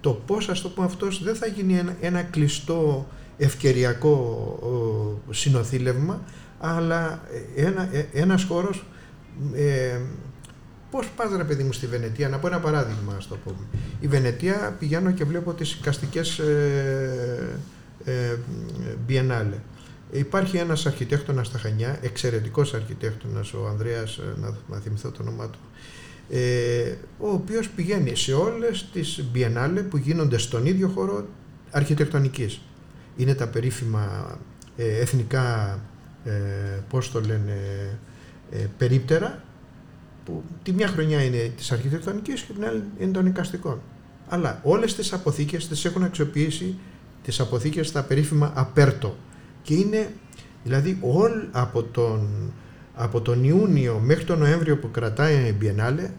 [0.00, 4.10] το πώς ας το πούμε αυτός δεν θα γίνει ένα, ένα κλειστό ευκαιριακό
[5.28, 6.20] ο, συνοθήλευμα
[6.58, 7.22] αλλά
[7.56, 8.84] ένα, ε, ένας χώρος
[9.54, 10.00] ε,
[10.90, 13.66] πώς πας ρε παιδί μου στη Βενετία; Να πω ένα παράδειγμα ας το πούμε
[14.00, 17.58] η Βενετία πηγαίνω και βλέπω τις οικαστικές ε,
[18.04, 18.36] ε,
[19.08, 19.58] Biennale
[20.12, 25.48] Υπάρχει ένας αρχιτέκτονας στα Χανιά, εξαιρετικός αρχιτέκτονας, ο Ανδρέας, ε, να, να θυμηθώ το όνομά
[25.48, 25.58] του,
[26.30, 31.26] ε, ο οποίος πηγαίνει σε όλες τις Biennale που γίνονται στον ίδιο χώρο
[31.70, 32.60] αρχιτεκτονικής.
[33.16, 34.38] Είναι τα περίφημα
[34.76, 35.78] ε, εθνικά,
[36.24, 36.30] ε,
[36.88, 37.58] πώς το λένε,
[38.50, 39.42] ε, περίπτερα,
[40.30, 43.80] που τη μια χρονιά είναι της αρχιτεκτονικής και την άλλη είναι των εικαστικών.
[44.28, 46.78] Αλλά όλες τις αποθήκες τις έχουν αξιοποιήσει
[47.22, 49.16] τις αποθήκες στα περίφημα απέρτο
[49.62, 50.12] και είναι
[50.64, 52.28] δηλαδή όλ από τον,
[52.94, 56.10] από τον Ιούνιο μέχρι τον Νοέμβριο που κρατάει η Biennale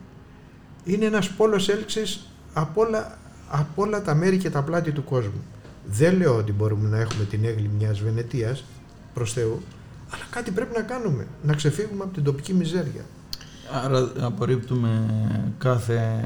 [0.84, 3.18] είναι ένας πόλος έλξης από όλα,
[3.50, 5.44] από όλα τα μέρη και τα πλάτη του κόσμου.
[5.86, 8.64] Δεν λέω ότι μπορούμε να έχουμε την έγκλη μιας Βενετίας,
[9.14, 9.62] προς Θεού,
[10.10, 13.06] αλλά κάτι πρέπει να κάνουμε, να ξεφύγουμε από την τοπική μιζέρια.
[13.86, 15.10] Άρα απορρίπτουμε
[15.58, 16.24] κάθε...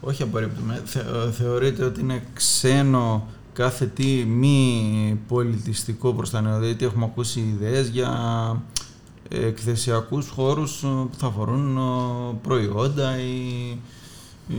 [0.00, 0.82] Όχι απορρίπτουμε.
[0.84, 6.58] Θε, θεωρείτε ότι είναι ξένο κάθε τι μη πολιτιστικό προς τα νέα.
[6.58, 8.12] Δηλαδή έχουμε ακούσει ιδέες για
[9.28, 11.80] εκθεσιακούς χώρους που θα αφορούν ε,
[12.42, 13.68] προϊόντα ή,
[14.48, 14.56] ή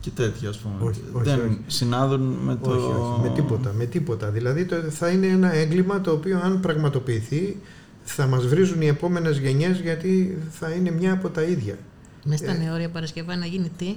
[0.00, 0.74] και τέτοια ας πούμε.
[0.90, 1.58] Όχι, όχι, Δεν όχι.
[1.66, 2.70] συνάδουν με το...
[2.70, 4.30] Όχι, όχι, με τίποτα, με τίποτα.
[4.30, 7.56] Δηλαδή το, θα είναι ένα έγκλημα το οποίο αν πραγματοποιηθεί
[8.04, 11.78] θα μας βρίζουν οι επόμενες γενιές γιατί θα είναι μια από τα ίδια.
[12.24, 12.56] Μέσα στα Ε.
[12.64, 13.96] νεόρια Παρασκευά να γίνει τι;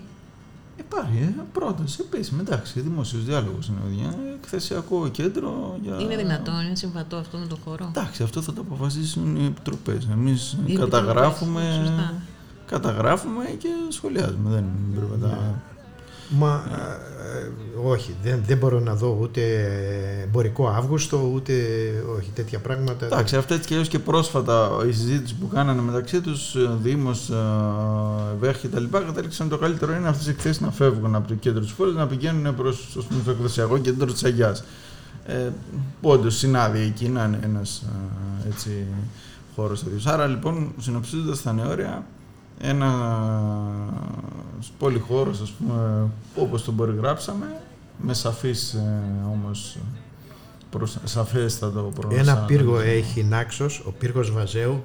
[0.79, 5.97] Υπάρχει ε, πρόταση επίσημη, εντάξει, δημόσιο διάλογος είναι παιδιά, εκθεσιακό κέντρο για...
[5.99, 10.07] Είναι δυνατόν, είναι συμβατό αυτό με το χώρο; Εντάξει, αυτό θα το αποφασίσουν οι επιτροπές.
[10.11, 12.13] Εμείς Οι καταγράφουμε, επιτροπές, σωστά.
[12.65, 14.49] καταγράφουμε και σχολιάζουμε.
[14.49, 15.61] Δεν πρέπει να τα.
[16.29, 17.49] Μα ε, ε,
[17.89, 19.41] όχι, δεν, δεν μπορώ να δω ούτε
[20.23, 21.53] εμπορικό Αύγουστο, ούτε
[22.17, 23.05] όχι τέτοια πράγματα.
[23.05, 27.31] Εντάξει, αυτά έτσι και αλλιώς και πρόσφατα η συζήτηση που κάνανε μεταξύ τους, Δήμος,
[28.39, 31.33] ΒΕΧ και τα λοιπά, κατέληξαν το καλύτερο είναι αυτές οι εκθέσεις να φεύγουν από το
[31.33, 34.63] κέντρο της πόλης, να πηγαίνουν προς το εκδοσιακό κέντρο της Αγιάς.
[35.25, 35.49] Ε,
[36.01, 37.83] που όντως συνάδει εκεί να είναι ένας
[38.47, 38.85] έτσι
[39.55, 40.05] χώρος τέτοιος.
[40.05, 42.05] Άρα λοιπόν, συνοψίζοντας τα νεόρια,
[42.65, 42.89] ένα
[44.77, 47.45] πολυχώρος ας πούμε όπως τον περιγράψαμε
[47.97, 49.77] με σαφής ε, όμως
[50.69, 52.45] προς, σαφέστατο Ένα προσανατολισμό.
[52.45, 54.83] πύργο έχει Νάξος, ο πύργος Βαζέου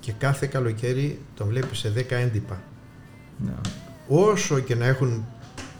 [0.00, 2.60] και κάθε καλοκαίρι τον βλέπει σε 10 έντυπα.
[3.38, 3.52] Ναι.
[4.08, 5.24] Όσο και να έχουν,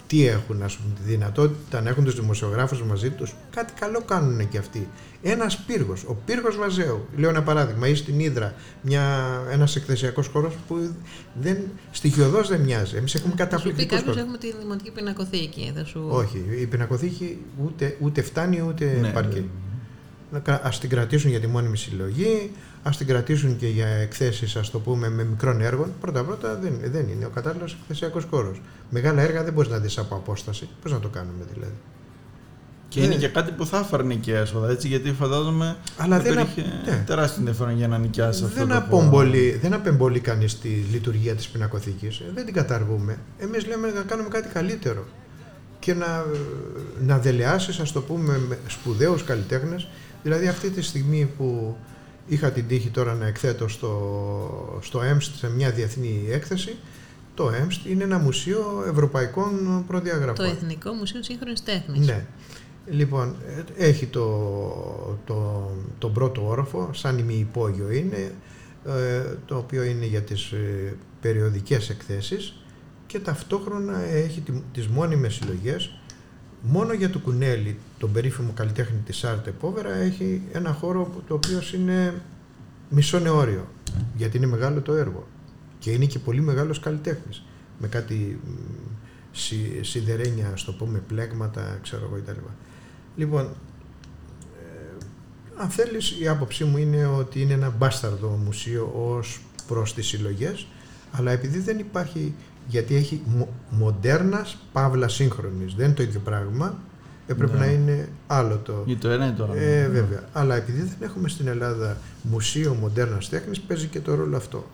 [0.09, 4.49] τι έχουν ας πούμε, τη δυνατότητα να έχουν τους δημοσιογράφους μαζί τους, κάτι καλό κάνουν
[4.49, 4.89] και αυτοί.
[5.23, 10.55] Ένας πύργος, ο πύργος Βαζέου, λέω ένα παράδειγμα, ή στην Ήδρα, μια, ένας εκθεσιακός χώρος
[10.69, 10.95] που
[11.41, 11.59] δεν,
[11.91, 12.97] στοιχειοδός δεν μοιάζει.
[12.97, 14.21] Εμείς έχουμε Θα σου πει καταπληκτικούς κάποιος χώρους.
[14.21, 15.73] έχουμε τη δημοτική πινακοθήκη.
[15.77, 16.07] Θα σου...
[16.11, 19.39] Όχι, η πινακοθήκη ούτε, ούτε φτάνει ούτε Ναι, επαρκεί.
[19.39, 19.45] ναι.
[20.33, 22.51] Να κα- Ας την κρατήσουν για τη μόνιμη συλλογή,
[22.83, 25.93] ας την κρατήσουν και για εκθέσεις, ας το πούμε, με μικρών έργων.
[26.01, 28.61] Πρώτα-πρώτα δεν, δεν είναι ο κατάλληλος εκθεσιακός χώρος.
[28.91, 30.69] Μεγάλα έργα δεν μπορείς να δεις από απόσταση.
[30.83, 31.73] Πώς να το κάνουμε δηλαδή;
[32.89, 33.07] Και Ναι.
[33.07, 36.91] είναι και κάτι που θα έφερνε και έσοδα, έτσι, γιατί φαντάζομαι Αλλά δεν, υπήρχε α-
[36.91, 37.03] ναι.
[37.07, 41.49] τεράστιο ενδιαφέρον για να νοικιάσει αυτό δεν, το απομπολεί, δεν απεμπολεί κανείς τη λειτουργία της
[41.49, 42.19] πινακοθήκης.
[42.19, 43.19] Ε, Δεν την καταργούμε.
[43.39, 45.05] Εμείς λέμε να κάνουμε κάτι καλύτερο.
[45.79, 46.25] Και να,
[47.07, 49.89] να δελεάσεις, ας το πούμε, με σπουδαίους καλλιτέχνες.
[50.23, 51.77] Δηλαδή αυτή τη στιγμή που
[52.29, 56.77] είχα την τύχη τώρα να εκθέτω στο, στο ΕΜΣΤ σε μια διεθνή έκθεση,
[57.35, 60.47] το ΕΜΣΤ είναι ένα μουσείο ευρωπαϊκών Το προδιαγραφών.
[60.47, 62.07] Εθνικό Μουσείο Σύγχρονης Τέχνης.
[62.07, 62.27] Ναι.
[62.91, 63.37] Λοιπόν,
[63.77, 64.27] ε, έχει το,
[65.25, 68.33] το, τον πρώτο όροφο, σαν ημιυπόγειο είναι,
[68.87, 72.63] ε, το οποίο είναι για τις ε, περιοδικές εκθέσεις
[73.07, 75.98] και ταυτόχρονα έχει τη- τις μόνιμες συλλογές.
[76.63, 81.35] Μόνο για το κουνέλι, τον περίφημο καλλιτέχνη της Άρτε Πόβερα, έχει ένα χώρο που, το
[81.35, 82.23] οποίο είναι
[82.89, 83.69] μισό νεόριο,
[84.17, 85.27] γιατί είναι μεγάλο το έργο.
[85.79, 87.45] Και είναι και πολύ μεγάλος καλλιτέχνης,
[87.79, 88.51] με κάτι μ,
[89.33, 92.41] σι, σιδερένια, ας το πούμε, πλέγματα, ξέρω εγώ κτλ.
[93.17, 95.05] Λοιπόν, ε,
[95.57, 100.67] αν θέλεις, η άποψή μου είναι ότι είναι ένα μπάσταρδο μουσείο ως προς τις συλλογές,
[101.13, 102.35] αλλά επειδή δεν υπάρχει,
[102.69, 106.79] γιατί έχει μο, μοντέρνας, παύλα σύγχρονης, δεν είναι το ίδιο πράγμα,
[107.27, 107.59] έπρεπε Ναι.
[107.59, 108.83] να είναι άλλο το...
[108.87, 109.53] Ή το ένα ή το άλλο.
[109.57, 110.23] Ε, βέβαια.
[110.33, 114.67] Αλλά επειδή δεν έχουμε στην Ελλάδα μουσείο μοντέρνας τέχνης, παίζει και το ρόλο αυτό.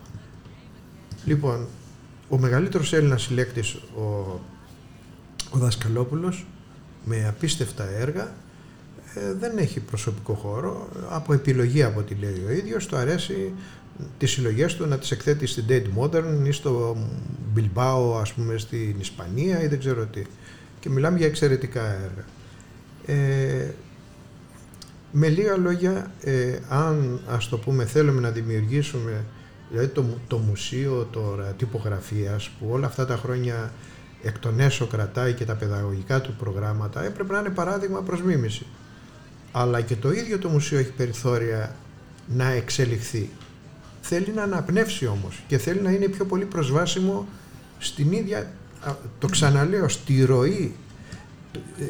[1.25, 1.67] Λοιπόν,
[2.29, 4.01] ο μεγαλύτερος Έλληνας συλλέκτης, ο,
[5.51, 6.45] ο Δασκαλόπουλος,
[7.05, 8.33] με απίστευτα έργα,
[9.15, 10.87] ε, δεν έχει προσωπικό χώρο.
[11.09, 13.53] Από επιλογή από ό,τι λέει ο ίδιος, του αρέσει
[14.17, 16.97] τις συλλογές του να τις εκθέτει στην Date Modern ή στο
[17.55, 20.21] Bilbao, ας πούμε, στην Ισπανία ή δεν ξέρω τι.
[20.79, 22.25] Και μιλάμε για εξαιρετικά έργα.
[23.05, 23.73] Ε,
[25.11, 29.23] με λίγα λόγια, ε, αν ας το πούμε θέλουμε να δημιουργήσουμε
[29.71, 33.71] δηλαδή το, μου- το μουσείο τώρα τυπογραφίας που όλα αυτά τα χρόνια
[34.23, 38.65] εκ των έσω κρατάει και τα παιδαγωγικά του προγράμματα έπρεπε να είναι παράδειγμα προς μίμηση.
[39.51, 41.75] Αλλά και το ίδιο το μουσείο έχει περιθώρια
[42.27, 43.29] να εξελιχθεί.
[44.07, 47.27] Θέλει να αναπνεύσει όμως και θέλει να είναι πιο πολύ προσβάσιμο
[47.77, 50.75] στην ίδια, α, το ξαναλέω, στη ροή
[51.79, 51.83] ε,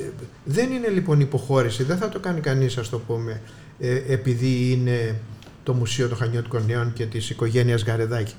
[0.44, 3.42] δεν είναι λοιπόν υποχώρηση, δεν θα το κάνει κανείς ας το πούμε
[3.80, 5.16] ε, επειδή είναι
[5.64, 8.34] το Μουσείο των Χανιώτικων Νέων και της οικογένειας Γαρεδάκη.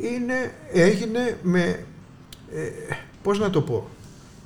[0.00, 1.84] Είναι, έγινε με,
[2.54, 2.70] ε,
[3.22, 3.88] πώς να το πω,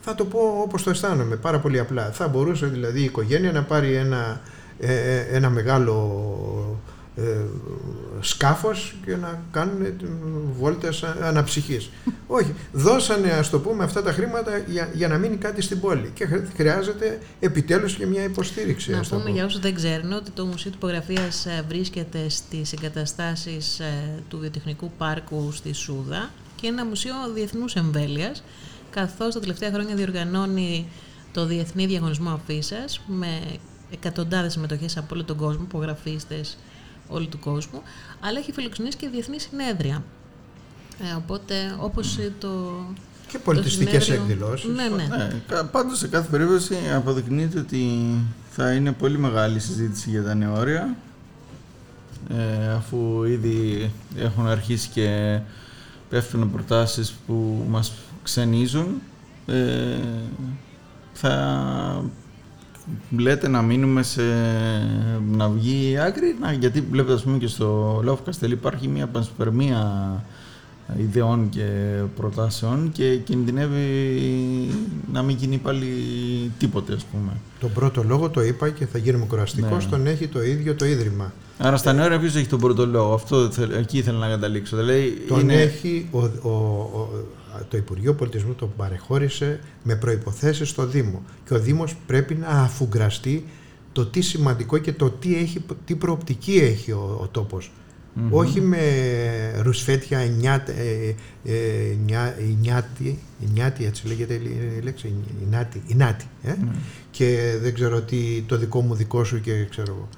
[0.00, 2.10] θα το πω όπως το αισθάνομαι, πάρα πολύ απλά.
[2.10, 4.40] Θα μπορούσε δηλαδή η οικογένεια να πάρει ένα,
[4.80, 6.80] ε, ε, ένα μεγάλο
[7.20, 7.44] ε,
[8.20, 9.94] σκάφος και να κάνουν ε,
[10.58, 11.90] βόλτες α- αναψυχής.
[12.26, 16.10] Όχι, δώσανε ας το πούμε αυτά τα χρήματα για, για να μείνει κάτι στην πόλη
[16.14, 18.90] και χρ- χρειάζεται επιτέλους και μια υποστήριξη.
[18.90, 19.36] Να ας το πούμε πούμε.
[19.36, 24.90] για όσους δεν ξέρουν ότι το Μουσείο Τυπογραφίας ε, βρίσκεται στις εγκαταστάσεις ε, του Βιοτεχνικού
[24.98, 28.42] Πάρκου στη Σούδα και είναι ένα μουσείο διεθνούς εμβέλειας
[28.90, 30.88] καθώς τα τελευταία χρόνια διοργανώνει
[31.32, 33.40] το Διεθνή Διαγωνισμό Αφίσας με
[33.92, 36.58] εκατοντάδες συμμετοχές από όλο τον κόσμο, υπογραφίστες
[37.10, 37.82] όλου του κόσμου,
[38.20, 40.02] αλλά έχει φιλοξενήσει και διεθνή συνέδρια.
[41.00, 42.48] Ε, οπότε, όπως ε, το...
[43.28, 44.68] Και πολιτιστικές το συνέδριο- εκδηλώσεις.
[44.74, 45.16] Ναι, ναι.
[45.16, 47.88] Ναι, κα- πάντως σε κάθε περίπτωση αποδεικνύεται ότι
[48.50, 50.96] θα είναι πολύ μεγάλη συζήτηση για τα νεόρια
[52.30, 55.38] ε, αφού ήδη έχουν αρχίσει και
[56.08, 57.92] πέφτουν προτάσεις που μας
[58.22, 59.00] ξενίζουν
[59.46, 59.98] ε,
[61.12, 61.32] θα
[63.18, 64.22] λέτε να μείνουμε σε
[65.32, 70.22] να βγει άκρη να, γιατί βλέπετε ας πούμε και στο Love Castle υπάρχει μια πανσπερμία
[70.98, 71.66] ιδεών και
[72.16, 73.78] προτάσεων και κινδυνεύει
[75.12, 75.86] να μην γίνει πάλι
[76.58, 77.32] τίποτε ας πούμε.
[77.60, 79.90] Τον πρώτο λόγο το είπα και θα γίνουμε κουραστικός, Ναι.
[79.90, 81.32] τον έχει το ίδιο το Ίδρυμα.
[81.58, 84.76] Άρα στα νέα ποιος έχει τον πρώτο λόγο, αυτό θέλ- εκεί ήθελα να καταλήξω.
[84.76, 85.54] Δηλαδή Τον είναι...
[85.54, 87.08] έχει ο, ο, ο-
[87.68, 91.22] το Υπουργείο Πολιτισμού τον παρεχώρησε με προϋποθέσεις στο Δήμο.
[91.44, 93.44] Και ο Δήμος πρέπει να αφουγκραστεί
[93.92, 97.72] το τι σημαντικό και το τι, έχει, τι προοπτική έχει ο, ο τοπος
[98.30, 98.78] Όχι με
[99.62, 101.14] ρουσφέτια εννιάτε- ε,
[101.52, 103.18] ε, νιά- νιάτη,
[103.54, 105.06] νιάτη, έτσι λέγεται η λέξη,
[105.42, 106.54] η νάτη, η νάτη, ε;
[107.10, 110.08] και δεν ξέρω τι το δικό μου δικό σου και ξέρω εγώ.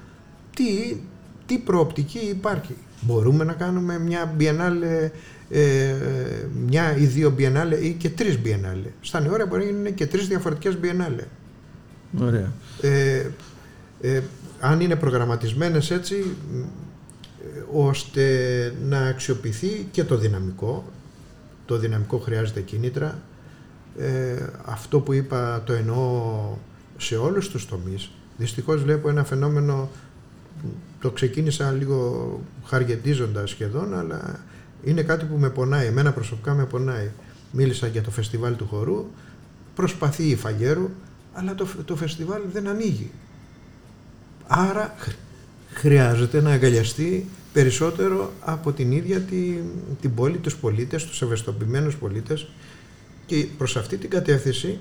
[0.55, 0.97] Τι,
[1.45, 2.75] τι προοπτική υπάρχει.
[3.01, 5.09] Μπορούμε να κάνουμε μια biennale,
[5.49, 5.95] ε,
[6.67, 8.89] μια ή δύο biennale ή και τρεις biennale.
[9.01, 11.23] Στα νεόρια μπορεί να είναι και τρεις διαφορετικές biennale.
[12.21, 12.53] Ωραία.
[12.81, 13.25] Ε,
[14.01, 14.21] ε,
[14.59, 16.15] αν είναι προγραμματισμένες έτσι
[16.51, 18.23] μ, ε, ώστε
[18.83, 20.85] να αξιοποιηθεί και το δυναμικό
[21.65, 23.19] το δυναμικό χρειάζεται κίνητρα
[23.97, 26.31] ε, αυτό που είπα το εννοώ
[26.97, 29.89] σε όλους τους τομείς δυστυχώς βλέπω ένα φαινόμενο
[30.63, 30.67] μ,
[31.01, 34.39] το ξεκίνησα λίγο χαργεντίζοντας σχεδόν αλλά
[34.83, 37.09] είναι κάτι που με πονάει εμένα προσωπικά με πονάει.
[37.51, 39.05] Μίλησα για το φεστιβάλ του χορού
[39.75, 40.89] προσπαθεί η Φαγέρου
[41.33, 43.11] αλλά το, το φεστιβάλ δεν ανοίγει.
[44.47, 45.15] Άρα χρ-
[45.73, 49.57] χρειάζεται να αγκαλιαστεί περισσότερο από την ίδια τη,
[50.01, 52.47] την πόλη, τους πολίτες, τους ευαισθητοποιημένους πολίτες.
[53.25, 54.79] Και προς αυτή την κατεύθυνση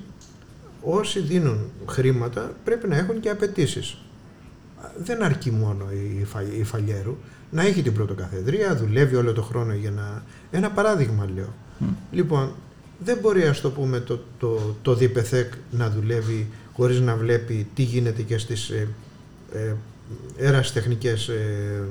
[0.83, 3.97] όσοι δίνουν χρήματα πρέπει να έχουν και απαιτήσεις.
[5.05, 5.87] Δεν αρκεί μόνο
[6.21, 7.17] η, Φα- η Φαλιέρου
[7.51, 10.23] να έχει την πρωτοκαθεδρία, δουλεύει όλο το χρόνο για να...
[10.51, 11.55] Ένα παράδειγμα λέω.
[12.13, 12.53] Λοιπόν,
[13.05, 17.83] δεν μπορεί ας το πούμε το, το, το ΔΙΠΕΘΕΚ να δουλεύει χωρίς να βλέπει τι
[17.83, 18.89] γίνεται και στις ε,
[19.53, 19.75] ε,
[20.37, 21.83] ερασιτεχνικές ε,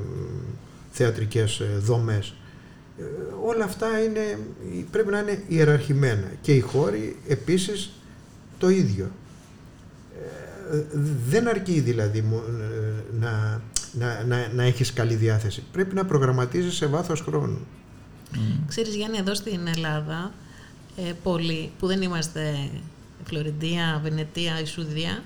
[0.91, 2.34] θεατρικές ε, δομές.
[2.99, 3.04] Ε,
[3.45, 4.38] όλα αυτά είναι,
[4.91, 7.91] πρέπει να είναι ιεραρχημένα και οι χώροι επίσης
[8.58, 9.12] το ίδιο.
[10.71, 10.77] Ε,
[11.27, 12.81] δεν αρκεί δηλαδή μου- ε,
[13.21, 13.62] να,
[13.93, 15.63] να, να, να έχεις καλή διάθεση.
[15.71, 17.60] Πρέπει να προγραμματίζεις σε βάθος χρόνου.
[18.67, 20.31] Ξέρεις Γιάννη, εδώ στην Ελλάδα,
[20.95, 22.69] ε, πολλοί που δεν είμαστε
[23.23, 25.23] Φλωρεντία, Βενετία, η Σουδία,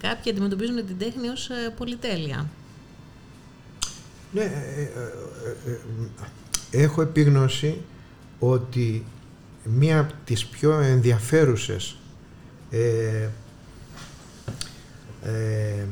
[0.00, 2.48] κάποιοι αντιμετωπίζουν την τέχνη ως ε, πολυτέλεια.
[4.32, 4.90] Ναι, ε, ε,
[5.66, 5.70] ε,
[6.70, 7.80] ε, έχω επίγνωση
[8.38, 9.04] ότι
[9.64, 11.96] μία από τις πιο ενδιαφέρουσες
[12.70, 13.28] ε,
[15.22, 15.84] ε,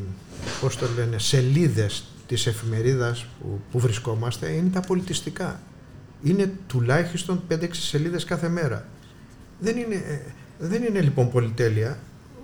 [0.61, 5.61] πώς το λένε, σελίδες της εφημερίδας που, που βρισκόμαστε είναι τα πολιτιστικά.
[6.23, 8.87] Είναι τουλάχιστον 5-6 σελίδες κάθε μέρα.
[9.61, 10.21] Δεν είναι, ε,
[10.59, 11.99] δεν είναι λοιπόν πολυτέλεια,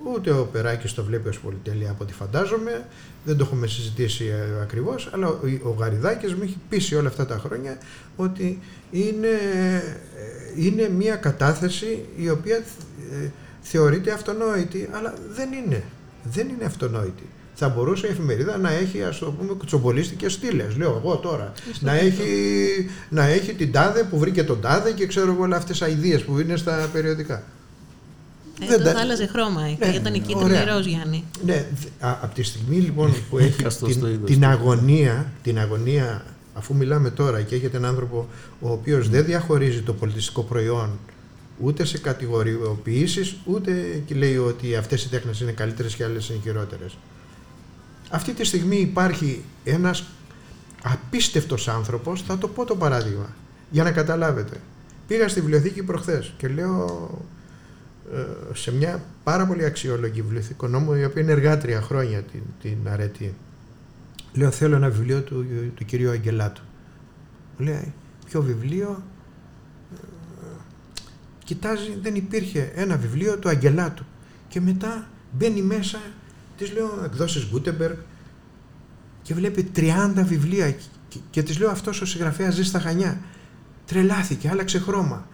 [0.04, 2.86] ούτε ο Περάκης το βλέπει ως πολυτέλεια από ό,τι φαντάζομαι,
[3.24, 7.26] δεν το έχουμε συζητήσει ε, ακριβώς, αλλά ο, ο Γαριδάκης μου έχει πείσει όλα αυτά
[7.26, 7.78] τα χρόνια
[8.16, 8.58] ότι
[8.90, 15.82] είναι, ε, είναι μια κατάθεση η οποία ε, θεωρείται αυτονόητη, αλλά δεν είναι.
[16.24, 17.28] Δεν είναι αυτονόητη.
[17.54, 21.52] Θα μπορούσε η εφημερίδα να έχει, ας το πούμε, κουτσομπολίστικες στήλες, λέω εγώ τώρα.
[21.80, 22.22] Να έχει,
[23.08, 26.22] να έχει την τάδε που βρήκε τον τάδε και ξέρω εγώ όλα αυτές τις αηδίες
[26.22, 27.42] που είναι στα περιοδικά.
[28.60, 30.74] Ε, Δεν το τα- θα άλλαζε χρώμα, Ναι, ναι, ήταν η κίτρινη ωραία.
[30.74, 31.24] ροζ, Γιάννη.
[31.44, 31.66] Ναι,
[32.00, 34.46] από τη στιγμή λοιπόν που έχει Καστός το την, είδος την του.
[34.46, 36.24] αγωνία, την αγωνία,
[36.54, 38.28] αφού μιλάμε τώρα και έχετε έναν άνθρωπο
[38.60, 40.98] ο οποίος δεν διαχωρίζει το πολιτιστικό προϊόν
[41.60, 46.38] ούτε σε κατηγοριοποιήσεις, ούτε και λέει ότι αυτές οι τέχνες είναι καλύτερες και άλλες είναι
[46.42, 46.96] χειρότερες.
[48.14, 50.04] Αυτή τη στιγμή υπάρχει ένας
[50.82, 53.34] απίστευτος άνθρωπος, θα το πω το παράδειγμα,
[53.70, 54.60] για να καταλάβετε.
[55.06, 57.10] Πήγα στη βιβλιοθήκη προχθές και λέω
[58.12, 63.34] ε, σε μια πάρα πολύ αξιόλογη βιβλιοθηκονόμο η οποία είναι εργάτρια χρόνια την, την αρετή.
[64.32, 66.62] Λέω θέλω ένα βιβλίο του, του κυρίου Αγγελάτου.
[67.58, 67.92] Μου λέει
[68.26, 69.02] ποιο βιβλίο;
[69.92, 70.06] Ε,
[71.44, 74.04] Κοιτάζει δεν υπήρχε ένα βιβλίο του Αγγελάτου.
[74.48, 75.98] Και μετά μπαίνει μέσα,
[76.62, 77.96] της λέω εκδόσεις Gutenberg
[79.22, 80.70] και βλέπει 30 βιβλία
[81.08, 83.20] και, και της λέω αυτός ο συγγραφέας ζει στα Χανιά.
[83.86, 85.26] Τρελάθηκε, άλλαξε χρώμα.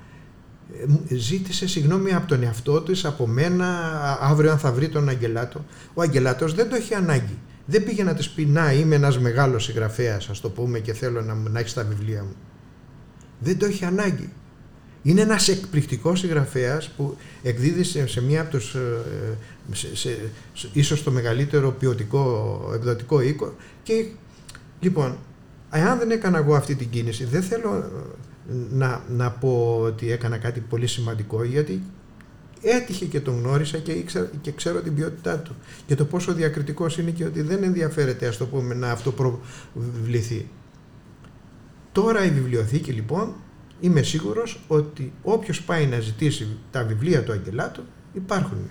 [1.09, 5.09] Ε, ζήτησε συγγνώμη από τον εαυτό της, από μένα, α- αύριο αν θα βρει τον
[5.09, 5.65] Αγγελάτο.
[5.95, 7.39] Ο Αγγελάτος δεν το έχει ανάγκη.
[7.67, 11.23] Δεν πήγε να της πει να είμαι ένας μεγάλος συγγραφέας, ας το πούμε και θέλω
[11.23, 12.35] να, να έχεις τα βιβλία μου.
[13.39, 14.33] Δεν το έχει ανάγκη.
[15.03, 19.37] Είναι ένας εκπληκτικός συγγραφέας που εκδίδει σε, σε μία από τους, ε,
[19.73, 20.19] σε, σε,
[20.55, 24.07] σε- ίσως το μεγαλύτερο ποιοτικό εκδοτικό οίκο και
[24.81, 25.17] λοιπόν,
[25.71, 30.39] εάν δεν έκανα εγώ αυτή την κίνηση, δεν θέλω ε, να, να πω ότι έκανα
[30.39, 31.83] κάτι πολύ σημαντικό γιατί
[32.63, 35.55] έτυχε και τον γνώρισα και, ήξερα, και ξέρω την ποιότητά του
[35.87, 40.49] και το πόσο διακριτικός είναι και ότι δεν ενδιαφέρεται ας το πούμε να αυτοπροβληθεί.
[41.93, 43.35] Τώρα η βιβλιοθήκη λοιπόν
[43.81, 48.71] είμαι σίγουρος ότι όποιος πάει να ζητήσει τα βιβλία του Αγγελάτου υπάρχουν.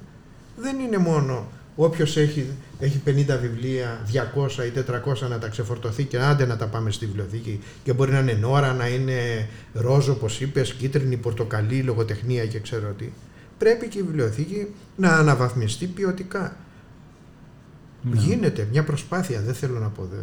[0.58, 2.46] Δεν είναι μόνο όποιος έχει,
[2.80, 4.02] έχει 50 βιβλία,
[4.36, 4.72] 200 ή
[5.26, 8.34] 400 να τα ξεφορτωθεί και άντε να τα πάμε στη βιβλιοθήκη και μπορεί να είναι
[8.34, 13.10] νόρα, να είναι ρόζο όπως είπες, κίτρινη, πορτοκαλί, λογοτεχνία και ξέρω τι.
[13.58, 16.58] Πρέπει και η βιβλιοθήκη να αναβαθμιστεί ποιοτικά.
[18.02, 18.20] Ναι.
[18.20, 20.22] Γίνεται μια προσπάθεια, δεν θέλω να πω δε.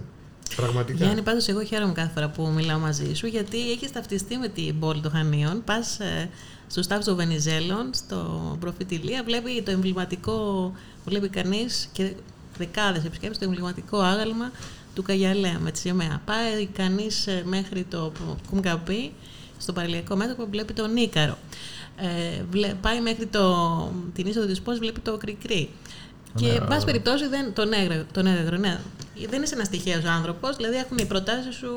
[0.57, 1.05] Πραγματικά.
[1.05, 4.79] Γιάννη, πάντως, εγώ χαίρομαι κάθε φορά που μιλάω μαζί σου, γιατί έχεις ταυτιστεί με την
[4.79, 5.65] πόλη των Χανίων.
[5.65, 6.31] Πας ε,
[6.67, 10.73] στους τάφους των Βενιζέλων, στο προφητηλία, βλέπει το εμβληματικό,
[11.05, 12.13] βλέπει κανείς και
[12.59, 14.51] δεκάδες επισκέπτες το εμβληματικό άγαλμα
[14.95, 16.21] του Καγιαλέα με τη σημαία.
[16.25, 18.13] Πάει κανείς μέχρι το
[18.51, 19.13] Κουμκαπί,
[19.59, 21.39] στο παραλιακό μέτωπο, βλέπει τον Νίκαρο.
[21.97, 25.71] Ε, βλέ- πάει μέχρι το, την είσοδο της πόλης, βλέπει το Κρικρί.
[26.35, 28.81] Και, εν πάση περιπτώσει, δεν, τον, έγρα, τον έγραφε, ναι.
[29.31, 31.69] Δεν είσαι ένας τυχαίος άνθρωπος, δηλαδή έχουν οι προτάσεις σου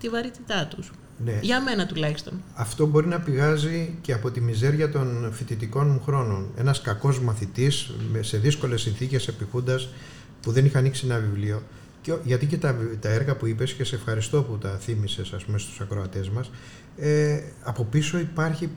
[0.00, 0.90] τη βαρύτητά τους.
[1.24, 1.38] Ναι.
[1.42, 2.32] Για μένα τουλάχιστον.
[2.54, 6.46] Αυτό μπορεί να πηγάζει και από τη μιζέρια των φοιτητικών μου χρόνων.
[6.56, 9.88] Ένας κακός μαθητής με- σε δύσκολες συνθήκες επιχούντας
[10.42, 11.62] που δεν είχα ανοίξει ένα βιβλίο.
[12.02, 15.32] Και, ο- γιατί και τα, τα έργα που είπες και σε ευχαριστώ που τα θύμισες
[15.32, 16.50] ας πούμε στους ακροατές μας
[16.96, 18.68] ε, από πίσω υπάρχει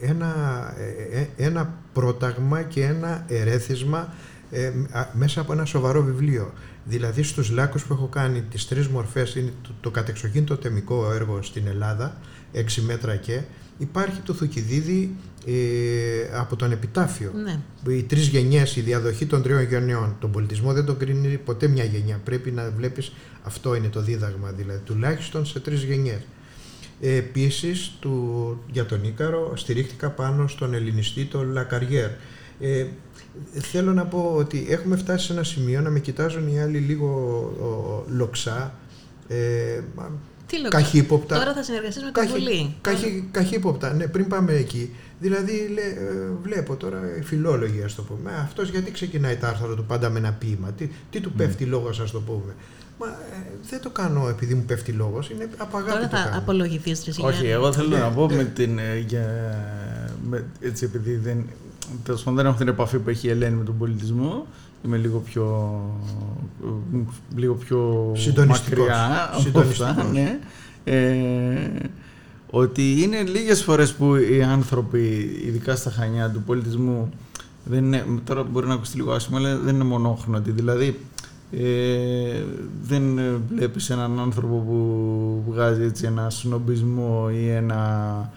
[0.00, 0.34] ένα,
[0.78, 4.14] ε, ε, ένα πρόταγμα και ένα ερέθισμα
[4.50, 6.52] ε, α- μέσα από ένα σοβαρό βιβλίο.
[6.84, 11.12] Δηλαδή στους λάκους που έχω κάνει τις τρεις μορφές είναι το, το κατεξοχήν το τεμικό
[11.12, 12.16] έργο στην Ελλάδα,
[12.54, 13.40] 6 μέτρα και,
[13.78, 15.16] υπάρχει το Θουκυδίδη
[15.46, 17.32] ε, από τον Επιτάφιο.
[17.44, 17.60] Ναι.
[17.94, 20.16] Οι τρεις γενιές, η διαδοχή των τριών γενιών.
[20.20, 22.20] Τον πολιτισμό δεν τον κρίνει ποτέ μια γενιά.
[22.24, 26.20] Πρέπει να βλέπεις, αυτό είναι το δίδαγμα δηλαδή, τουλάχιστον σε τρεις γενιές.
[27.00, 32.10] Ε, επίσης, του, για τον Ίκαρο στηρίχτηκα πάνω στον ελληνιστή τον Λακαριέρ.
[32.60, 32.86] Ε,
[33.52, 37.06] θέλω να πω ότι έχουμε φτάσει σε ένα σημείο να με κοιτάζουν οι άλλοι λίγο
[37.60, 38.74] ο, λοξά,
[39.28, 40.10] ε, μα-
[40.46, 41.38] Τι λέω, καχύποπτα.
[41.38, 42.74] Τώρα θα συνεργαστείς με την Καχύ- Βουλή.
[42.80, 44.90] καχύ- καχύποπτα, ναι, πριν πάμε εκεί.
[45.20, 48.30] Δηλαδή, λέ- ε, βλέπω τώρα οι φιλόλογοι, ας το πούμε.
[48.42, 52.00] Αυτός γιατί ξεκινάει τα άρθρα του πάντα με ένα ποίημα; Τι, τι του πέφτει λόγος,
[52.00, 52.54] ας το πούμε;
[53.00, 56.22] Μα ε, δεν το κάνω επειδή μου πέφτει λόγος, είναι από αγάπη Τώρα το θα
[56.24, 56.38] κάνω.
[56.38, 58.34] απολογηθείς Τρεσί Όχι, εγώ θέλω Ναι, να πω ναι.
[58.36, 58.78] με την.
[58.78, 59.26] ε, Για,
[60.28, 61.44] με, έτσι, επειδή δεν.
[62.04, 64.46] Τέλος πάντων, δεν έχω την επαφή που έχει η Ελένη με τον πολιτισμό.
[64.84, 65.74] Είμαι λίγο πιο.
[66.94, 66.98] ε,
[67.36, 68.78] λίγο πιο Συντονιστικός.
[68.86, 69.88] μακριά από Συντονιστικός.
[69.90, 70.04] αυτά.
[70.12, 70.38] Ναι.
[70.84, 71.88] Ε,
[72.50, 77.10] ότι είναι λίγες φορές που οι άνθρωποι, ειδικά στα χανιά του πολιτισμού,
[77.64, 80.50] δεν είναι, τώρα μπορεί να ακουστεί λίγο άσχημα, αλλά δεν είναι μονόχρονοι.
[80.50, 81.00] Δηλαδή,
[81.52, 82.42] ε,
[82.82, 88.30] δεν ε, βλέπεις έναν άνθρωπο που βγάζει έτσι ένα σνομπισμό ή ένα...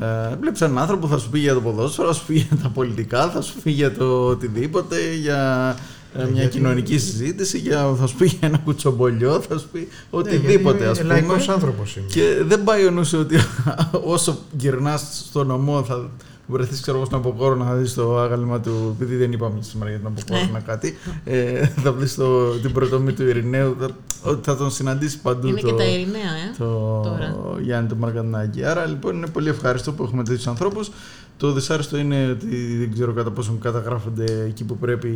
[0.00, 2.56] Ε, βλέπεις έναν άνθρωπο που θα σου πει για το ποδόσφαιρο, θα σου πει για
[2.62, 5.76] τα πολιτικά, θα σου πει για το οτιδήποτε, για
[6.14, 9.78] ε, μια γιατί- κοινωνική συζήτηση, για, θα σου πει για ένα κουτσομπολιό, θα σου πει
[9.78, 11.26] Ναι, οτιδήποτε γιατί ας είμαι πούμε.
[11.26, 12.06] λαϊκός άνθρωπος είμαι.
[12.08, 13.36] Και δεν πάει ο νους ότι
[14.14, 16.10] όσο γυρνάς στο νομό θα
[16.50, 18.96] βρεθεί ξέρω εγώ στον Αποκόρονα να δεις το άγαλμα του.
[18.96, 20.96] Επειδή δεν είπαμε σήμερα για τον Αποκόρονα κάτι.
[21.24, 22.06] Ε, θα βρει
[22.62, 23.76] την πρωτομή του Ειρηναίου.
[23.80, 23.90] Θα,
[24.22, 26.56] ότι θα τον συναντήσει παντού Είναι το, και τα Ειρηναία, ε.
[26.58, 27.36] το τώρα.
[27.60, 28.64] Γιάννη του Μαργανάκη.
[28.64, 30.90] Άρα λοιπόν είναι πολύ ευχάριστο που έχουμε τέτοιους ανθρώπους.
[31.36, 35.08] Το δυσάρεστο είναι ότι δεν ξέρω κατά πόσο καταγράφονται εκεί που πρέπει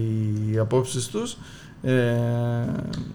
[0.51, 1.37] οι απόψεις τους.
[1.83, 1.93] Ε,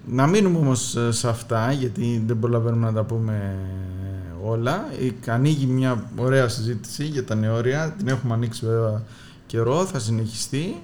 [0.05, 3.55] να μείνουμε όμως σε αυτά γιατί δεν προλαβαίνουμε να τα πούμε
[4.43, 4.85] όλα.
[5.27, 7.93] Ε, Ανοίγει μια ωραία συζήτηση για τα νεόρια.
[7.97, 9.03] Την έχουμε ανοίξει βέβαια
[9.45, 10.75] καιρό, θα συνεχιστεί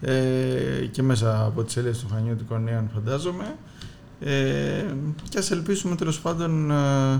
[0.00, 3.56] ε, και μέσα από τις σελίδες των Χανιώτικων Νέων φαντάζομαι.
[4.20, 4.84] Ε,
[5.28, 7.12] και ας ελπίσουμε τέλος πάντων ε,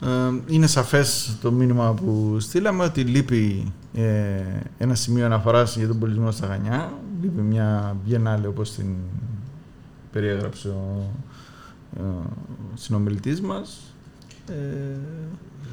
[0.00, 0.08] ε,
[0.46, 4.42] είναι σαφές το μήνυμα που στείλαμε ότι λείπει ε,
[4.78, 6.92] ένα σημείο αναφοράς για τον πολιτισμό στα Χανιά
[7.22, 8.94] λείπει μια Biennale όπως την
[10.12, 11.10] περιέγραψε ο
[11.96, 12.22] ο
[12.74, 13.94] συνομιλητής μας.
[14.48, 14.54] Ε,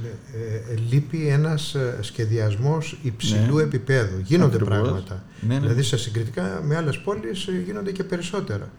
[0.03, 0.09] Ναι,
[0.39, 3.61] ε, ε, λείπει ένας ε, σχεδιασμός υψηλού Ναι.
[3.63, 4.19] επίπεδου.
[4.23, 4.77] Γίνονται Ακριβώς.
[4.79, 5.23] πράγματα.
[5.47, 5.59] Ναι, ναι.
[5.59, 8.69] Δηλαδή σε συγκριτικά με άλλες πόλεις ε, γίνονται και περισσότερα.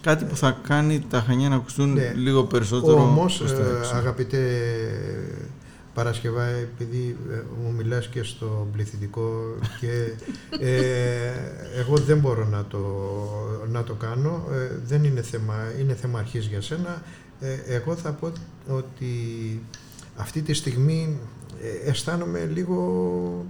[0.00, 2.12] κάτι που θα κάνει τα Χανιά να ακουστούν Ναι.
[2.16, 3.94] λίγο περισσότερο Όμως, προς τα ε, έξω.
[3.94, 4.40] αγαπητέ
[5.94, 9.30] Παρασκευά, επειδή ε, μου μιλάς και στο πληθυντικό
[9.80, 10.12] και
[10.60, 11.32] ε,
[11.78, 12.78] εγώ δεν μπορώ να το,
[13.70, 17.02] να το κάνω, ε, δεν είναι θέμα, είναι θέμα αρχής για σένα.
[17.40, 18.32] Ε, εγώ θα πω
[18.68, 19.06] ότι
[20.16, 21.18] αυτή τη στιγμή
[21.62, 23.46] ε, αισθάνομαι λίγο,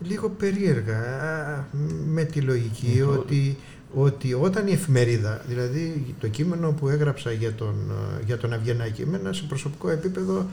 [0.00, 1.64] λίγο περίεργα α,
[2.06, 3.56] με τη λογική Μήπως- ότι,
[3.94, 7.74] ότι όταν η εφημερίδα, δηλαδή το κείμενο που έγραψα για τον,
[8.20, 10.46] ε, για τον Αυγενάκη, εμένα σε προσωπικό επίπεδο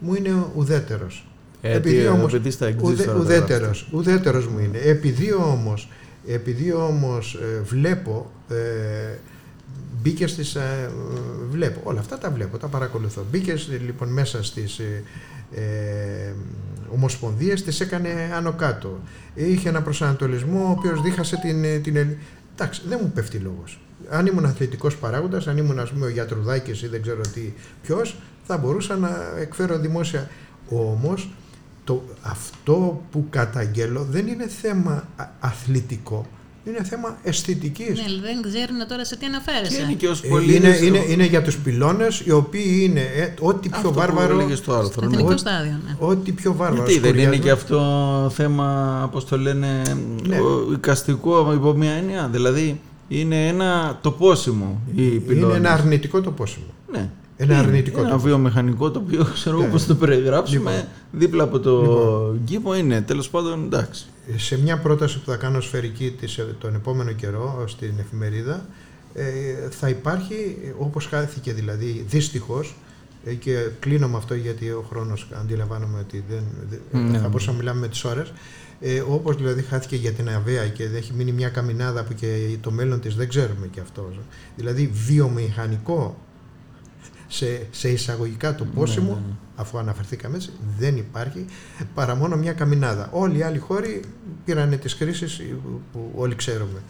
[0.00, 1.26] μου είναι ουδέτερος.
[1.62, 4.78] Ε, τι, επειδή στα εξής ουδε, τώρα το ουδέτερος, ουδέτερος μου είναι.
[4.78, 5.88] Επειδή όμως,
[6.26, 8.54] επειδή όμως ε, βλέπω, ε,
[10.02, 10.90] μπήκε στις, ε,
[11.50, 13.24] βλέπω, όλα αυτά τα βλέπω, τα παρακολουθώ.
[13.30, 15.02] Μπήκε ε, λοιπόν μέσα στις ε,
[15.54, 16.32] ε,
[16.92, 18.98] ομοσπονδίες, τις έκανε άνω κάτω.
[19.34, 22.16] Είχε ένα προσανατολισμό ο οποίος δίχασε την, ε, την Ελλ-
[22.54, 23.80] Εντάξει, δεν μου πέφτει λόγος.
[24.10, 27.52] Αν ήμουν αθλητικός παράγοντας, αν ήμουν ας πούμε ο Γιατρουδάκης ή δεν ξέρω τι
[27.82, 28.16] ποιος,
[28.46, 29.10] θα μπορούσα να
[29.40, 30.30] εκφέρω δημόσια.
[30.68, 31.30] Όμως,
[31.84, 36.26] το, αυτό που καταγγέλω δεν είναι θέμα α- αθλητικό,
[36.64, 37.88] είναι θέμα αισθητικής.
[37.88, 39.82] Ναι, αλλά δεν ξέρουν τώρα σε τι Και αναφέρεσαι.
[39.82, 40.56] είναι και ως Ε, πολίτης...
[40.56, 44.34] είναι, είναι, είναι για τους πυλώνες οι οποίοι είναι ε, ό,τι πιο Αυτό που βάρβαρο
[44.38, 45.06] έλεγες στο Στο άρθρο.
[45.06, 45.14] ναι.
[45.14, 45.96] εθνικό Ό- στάδιο, ναι.
[45.98, 49.82] ό,τι πιο βάρβαρο Γιατί δεν είναι σκουριασμό- και αυτό θέμα, όπως το λένε,
[50.26, 50.38] Ναι.
[50.40, 55.56] ο- οικαστικό υπό μια έννοια; Δηλαδή είναι ένα τοπόσιμο η είναι πυλώνες.
[55.56, 57.08] ένα αρνητικό το πόσιμο Ναι.
[57.40, 59.72] Ένα Είναι; αρνητικό Ένα το- βιομηχανικό το οποίο ξέρω εγώ Ναι.
[59.72, 60.70] πώς το περιγράψουμε.
[60.70, 60.84] Λοιπόν.
[61.12, 62.40] Δίπλα από το Λοιπόν.
[62.44, 63.00] κήπο είναι.
[63.00, 64.06] Τέλος πάντων εντάξει.
[64.36, 68.66] Σε μια πρόταση που θα κάνω σφαιρική της, ε, τον επόμενο καιρό ε, στην εφημερίδα
[69.14, 72.76] ε, θα υπάρχει ε, όπως χάθηκε δηλαδή δυστυχώς
[73.24, 77.18] ε, και κλείνω με αυτό γιατί ο χρόνος αντιλαμβάνομαι ότι δεν, δεν- Ναι.
[77.18, 78.32] θα μπορούσαμε να μιλάμε με τις ώρες
[78.80, 82.70] ε, όπως δηλαδή χάθηκε για την ΑΒΕΑ και έχει μείνει μια καμινάδα που και το
[82.70, 84.12] μέλλον της δεν ξέρουμε και αυτό
[84.56, 86.18] δηλαδή βιομηχανικό
[87.28, 89.34] σε, σε εισαγωγικά το πόσιμο ναι, ναι.
[89.56, 91.44] αφού αναφερθήκαμε έτσι, δεν υπάρχει
[91.94, 93.08] παρά μόνο μια καμινάδα.
[93.12, 94.00] Όλοι οι άλλοι χώροι
[94.44, 95.42] πήραν τις κρίσεις
[95.92, 96.82] που όλοι ξέρουμε.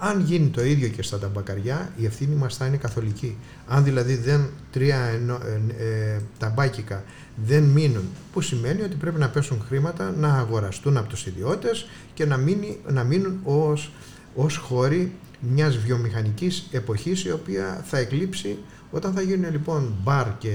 [0.00, 3.36] Αν γίνει το ίδιο και στα ταμπακαριά, η ευθύνη μας θα είναι καθολική.
[3.66, 5.40] Αν δηλαδή δεν τρία ενο-
[5.78, 7.04] ε, ε, ταμπάκικα
[7.46, 12.24] δεν μείνουν, που σημαίνει ότι πρέπει να πέσουν χρήματα να αγοραστούν από τους ιδιώτες και
[12.26, 13.92] να, μείνει, να μείνουν ως,
[14.34, 18.58] ως χώροι μιας βιομηχανικής εποχής η οποία θα εκλείψει
[18.90, 20.54] όταν θα γίνουν λοιπόν μπαρ και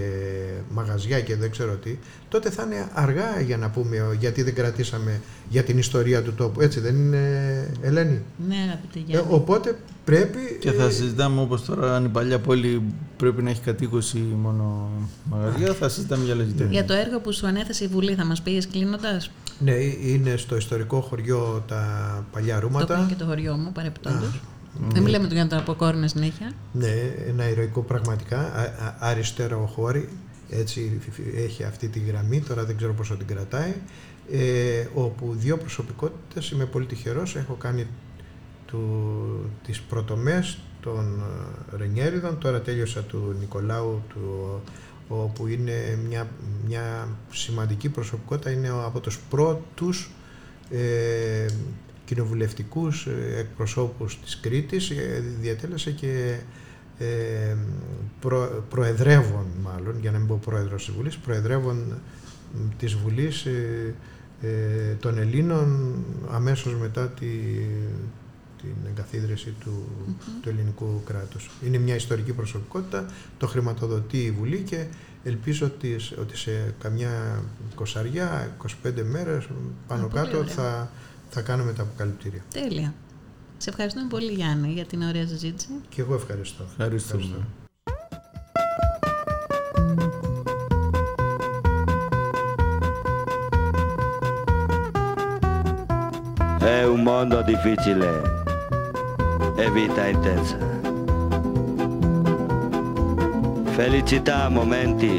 [0.72, 1.98] μαγαζιά και δεν ξέρω τι,
[2.30, 6.34] τότε θα είναι αργά για να πούμε ο, γιατί δεν κρατήσαμε για την ιστορία του
[6.34, 6.62] τόπου.
[6.62, 7.28] Έτσι δεν είναι,
[7.82, 9.28] Ελένη; Ναι, αγαπητέ Ε, Γιάννη.
[9.34, 10.58] οπότε πρέπει...
[10.60, 12.82] Και θα ε, συζητάμε όπως τώρα αν η παλιά πόλη
[13.18, 14.90] πρέπει να έχει κατοίκωση μόνο
[15.24, 16.86] μαγαζιά, θα συζητάμε για άλλες Για γειτονιές.
[16.86, 19.74] το έργο που σου ανέθεσε η Βουλή θα μας πήγες κλείνοντας; Ναι,
[20.06, 21.84] είναι στο ιστορικό χωριό τα
[22.32, 22.94] παλιά Το ρούματα.
[22.96, 24.40] οποίο και το χωριό μου παρεπιπτόντως.
[24.82, 26.52] Α, Δεν μιλάμε του για να το αποκόρνε συνέχεια.
[26.74, 26.94] Ναι,
[27.28, 30.10] ένα ηρωικό πραγματικά, α- α- αριστερό χώρι,
[30.50, 31.00] έτσι
[31.36, 33.74] έχει αυτή τη γραμμή, τώρα δεν ξέρω πόσο την κρατάει,
[34.32, 37.88] ε, όπου δύο προσωπικότητες, είμαι πολύ τυχερός, έχω κάνει
[38.66, 38.80] του,
[39.66, 41.24] τις πρωτομές των
[41.74, 44.62] ε, Ρενιέριδων, τώρα τέλειωσα του Νικολάου, του,
[45.08, 46.28] όπου είναι μια,
[46.68, 50.12] μια σημαντική προσωπικότητα, είναι ο- από τους πρώτους
[50.70, 51.46] ε,
[52.14, 56.38] κοινοβουλευτικούς ε, εκπροσώπους της Κρήτης, ε, διατέλεσε και
[56.98, 57.56] ε,
[58.20, 61.78] προ, προεδρεύων μάλλον, για να μην πω πρόεδρος της Βουλής, προεδρεύων
[62.54, 63.94] μ, της Βουλής ε,
[64.42, 65.94] ε, των Ελλήνων
[66.32, 67.26] αμέσως μετά τη,
[68.62, 69.88] την εγκαθίδρυση του,
[70.42, 71.50] του ελληνικού κράτους.
[71.66, 73.06] Είναι μια ιστορική προσωπικότητα,
[73.38, 74.86] το χρηματοδοτεί η Βουλή και
[75.24, 77.44] ελπίζω ότι, σ- ότι σε καμιά
[77.76, 78.56] κοσαριά,
[78.86, 79.48] 25 μέρες
[79.88, 80.54] πάνω Α, πολύ κάτω ωραία.
[80.54, 80.92] θα,
[81.34, 82.42] θα κάνουμε τα αποκαλυπτήρια.
[82.54, 82.94] Τέλεια.
[83.58, 85.68] Σε ευχαριστούμε πολύ Γιάννη για την ωραία συζήτηση.
[85.90, 86.64] Και εγώ ευχαριστώ.
[86.70, 87.48] Ευχαριστούμε.
[96.60, 98.10] È un mondo difficile
[99.64, 100.58] e vita intensa.
[103.80, 105.12] Felicità a momenti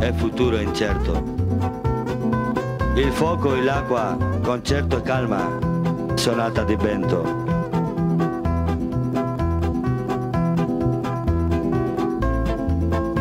[0.00, 1.39] e futuro incerto.
[3.00, 5.58] Il fuoco e l'acqua, concerto e calma,
[6.16, 7.22] sonata di vento.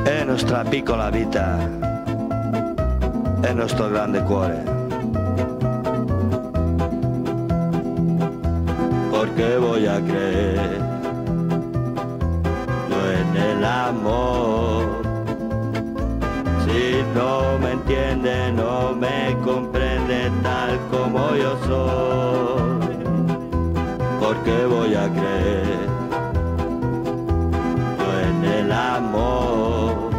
[0.04, 1.58] È nostra piccola vita,
[3.40, 4.70] è nostro grande cuore.
[9.40, 10.00] porque voy a
[21.70, 22.98] soy,
[24.20, 25.90] porque voy a creer
[28.28, 30.10] en el amor.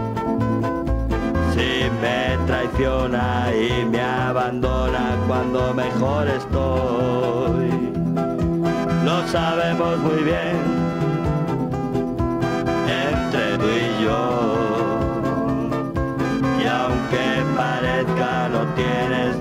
[1.52, 7.92] Si me traiciona y me abandona cuando mejor estoy,
[9.04, 10.79] lo sabemos muy bien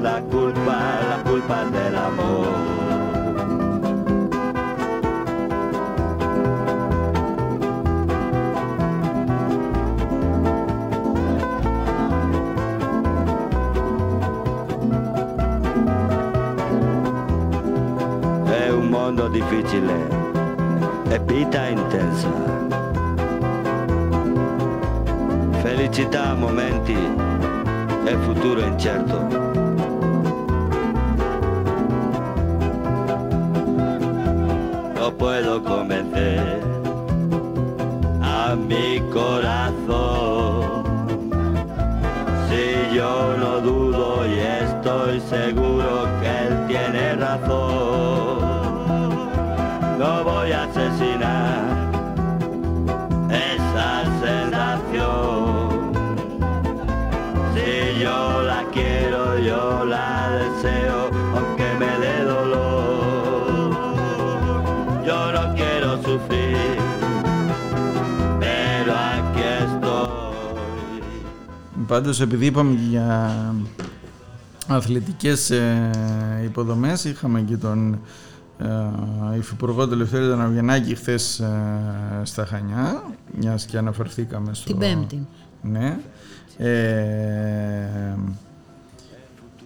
[0.01, 2.47] la culpa, la culpa es del amor.
[18.45, 20.07] È un mondo difficile
[21.09, 22.29] e vita intensa.
[25.61, 26.97] Felicità a momenti
[28.05, 29.48] e futuro incerto.
[35.39, 36.59] Puedo convencer
[38.21, 40.83] a mi corazón.
[42.49, 47.88] Si yo no dudo y estoy seguro que él tiene razón,
[71.89, 73.35] Πάντως επειδή είπαμε για
[74.67, 75.91] αθλητικές ε,
[76.43, 77.99] υποδομές είχαμε και τον
[79.33, 81.51] ε, Υφυπουργό του Ελευθερίου τον Αυγενάκη χθες ε,
[82.23, 83.03] στα Χανιά
[83.39, 84.65] μιας και αναφερθήκαμε στο...
[84.65, 85.27] Την Πέμπτη.
[85.61, 85.99] Ναι.
[86.57, 88.15] Ε,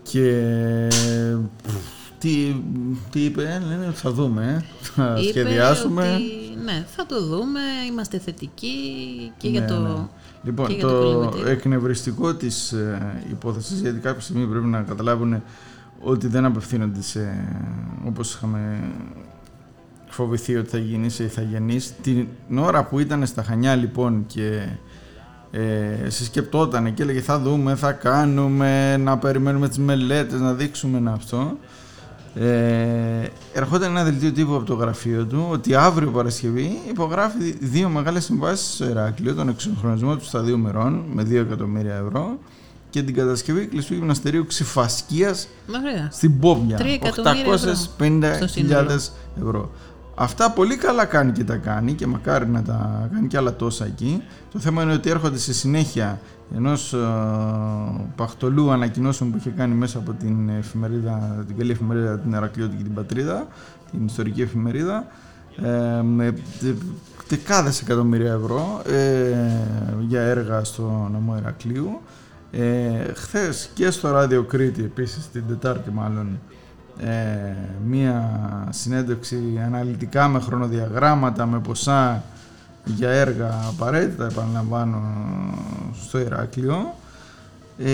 [0.04, 0.88] και
[2.18, 2.56] τι,
[3.12, 6.14] τι είπε, λένε θα δούμε, θα Είπε σχεδιάσουμε.
[6.16, 8.78] Ότι, ναι, θα το δούμε, είμαστε θετικοί
[9.38, 10.08] και για Ναι, το, ναι.
[10.44, 11.52] Λοιπόν, και για το, το κολυμβητήριο.
[11.52, 15.44] εκνευριστικό της ε, υπόθεσης, γιατί κάποια στιγμή πρέπει να καταλάβουν
[16.00, 17.48] ότι δεν απευθύνονται σε,
[18.08, 18.80] όπως είχαμε
[20.08, 21.94] φοβηθεί ότι θα γίνει σε ηθαγενείς.
[22.02, 22.28] Την
[22.58, 24.68] ώρα που ήταν στα Χανιά λοιπόν και
[25.52, 31.12] ε, συσκεπτόταν και έλεγε θα δούμε, θα κάνουμε, να περιμένουμε τις μελέτες, να δείξουμε να
[31.12, 31.58] αυτό.
[32.36, 38.24] Ε, ερχόταν ένα δελτίο τύπου από το γραφείο του ότι αύριο Παρασκευή υπογράφει δύο μεγάλες
[38.24, 42.38] συμβάσεις στο Ηράκλειο, τον εξυγχρονισμό του σταδίου μερών με 2 εκατομμύρια ευρώ
[42.90, 46.10] και την κατασκευή κλειστού γυμναστηρίου ξυφασκίας Ωραία.
[46.12, 46.78] στην Πόμπια.
[46.78, 47.54] Τρία εκατομμύρια
[49.42, 49.72] ευρώ
[50.16, 50.48] στο 850.000 σύνολο.
[50.48, 50.50] ευρώ.
[50.50, 53.86] Αυτά πολύ καλά κάνει και τα κάνει και μακάρι να τα κάνει και άλλα τόσα
[53.86, 54.24] εκεί.
[54.52, 56.20] Το θέμα είναι ότι έρχονται σε συνέχεια
[56.56, 56.98] ενός ε,
[58.16, 62.94] παχτολού ανακοινώσεων που είχε κάνει μέσα από την εφημερίδα, την καλή εφημερίδα την Ερακλειώτικη την
[62.94, 63.48] Πατρίδα,
[63.92, 65.08] την ιστορική εφημερίδα,
[65.62, 66.34] ε, με
[67.28, 69.36] δεκάδες εκατομμύρια ευρώ ε,
[70.08, 72.02] για έργα στο νομό Ηρακλείου.
[72.52, 76.40] Ε, χθες και στο Ράδιο Κρήτη, επίσης την Τετάρτη μάλλον,
[77.00, 78.30] ε, μία
[78.70, 82.24] συνέντευξη αναλυτικά με χρονοδιαγράμματα, με ποσά
[82.86, 85.02] για έργα απαραίτητα, επαναλαμβάνω,
[86.08, 86.96] στο Ηράκλειο.
[87.78, 87.90] Ε,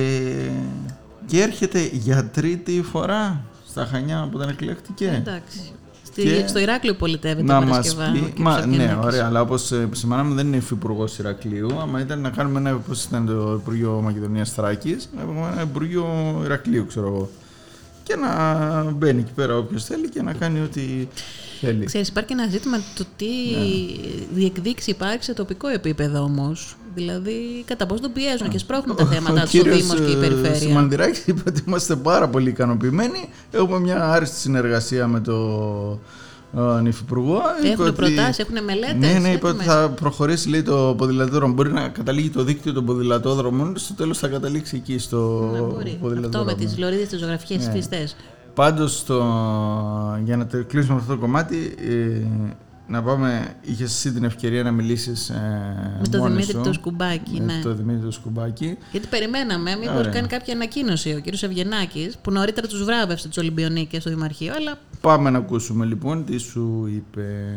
[1.25, 5.13] και έρχεται για τρίτη φορά στα Χανιά που δεν εκλέχτηκε.
[5.15, 5.71] Εντάξει.
[6.05, 8.11] Στη, Και στο Ηράκλειο πολιτεύεται να το μας Παρασκευά.
[8.11, 8.39] πει, ο κ.
[8.39, 9.05] μα, ναι, Σαββιανάκης.
[9.05, 13.03] ωραία, αλλά όπως ε, επισημάναμε δεν είναι υφυπουργός Ηρακλείου, άμα ήταν να κάνουμε ένα, πώς
[13.03, 16.05] ήταν το Υπουργείο Μακεδονίας Θράκης, να πούμε ένα Υπουργείο
[16.43, 17.29] Ηρακλείου, ξέρω εγώ.
[18.09, 20.81] Και να μπαίνει εκεί πέρα όποιος θέλει και να κάνει ό,τι
[21.59, 21.85] θέλει.
[21.85, 24.25] Ξέρεις, υπάρχει και ένα ζήτημα το τι Ναι.
[24.33, 26.75] διεκδίκηση υπάρχει σε τοπικό επίπεδο όμως.
[26.95, 30.11] Δηλαδή, κατά πώς τον πιέζουν και σπρώχνουν τα Ο θέματα του ο κύριος, Δήμος και
[30.11, 30.55] η ε, Περιφέρεια.
[30.55, 33.29] Σιμανδηράκης είπε ότι είμαστε πάρα πολύ ικανοποιημένοι.
[33.51, 35.35] Έχουμε μια άριστη συνεργασία με το
[36.57, 37.41] ε, Υφυπουργό.
[37.63, 38.95] Είπε Έχουν ότι- προτάσεις, έχουν μελέτες.
[38.97, 39.81] Ναι, ναι, είπε έχουν ότι μέσα.
[39.81, 41.53] θα προχωρήσει λέει, το ποδηλατόδρομο.
[41.53, 45.89] Μπορεί να καταλήγει το δίκτυο των ποδηλατόδρομων, στο τέλος θα καταλήξει εκεί στο Να μπορεί.
[45.89, 46.45] Αυτό ποδηλατόδρομο.
[46.45, 47.71] με τις λωρίδες, τις ζωγραφικές Ναι.
[47.71, 48.15] φυστές.
[48.53, 49.15] Πάντως, το...
[50.23, 52.25] για να το κλείσουμε αυτό το κομμάτι, ε,
[52.89, 56.61] να πάμε, είχες εσύ την ευκαιρία να μιλήσεις ε, Με το μόνη Δημήτρη σου.
[56.63, 57.61] το Σκουμπάκι, Με ναι.
[57.63, 58.77] το Δημήτρη το Σκουμπάκι.
[58.91, 60.11] Γιατί περιμέναμε, μήπως Ωραία.
[60.11, 61.41] κάνει κάποια ανακοίνωση ο κ.
[61.41, 66.37] Ευγενάκης, που νωρίτερα τους βράβευσε τους Ολυμπιονίκες στο Δημαρχείο, αλλά Πάμε να ακούσουμε λοιπόν τι
[66.37, 67.53] σου είπε.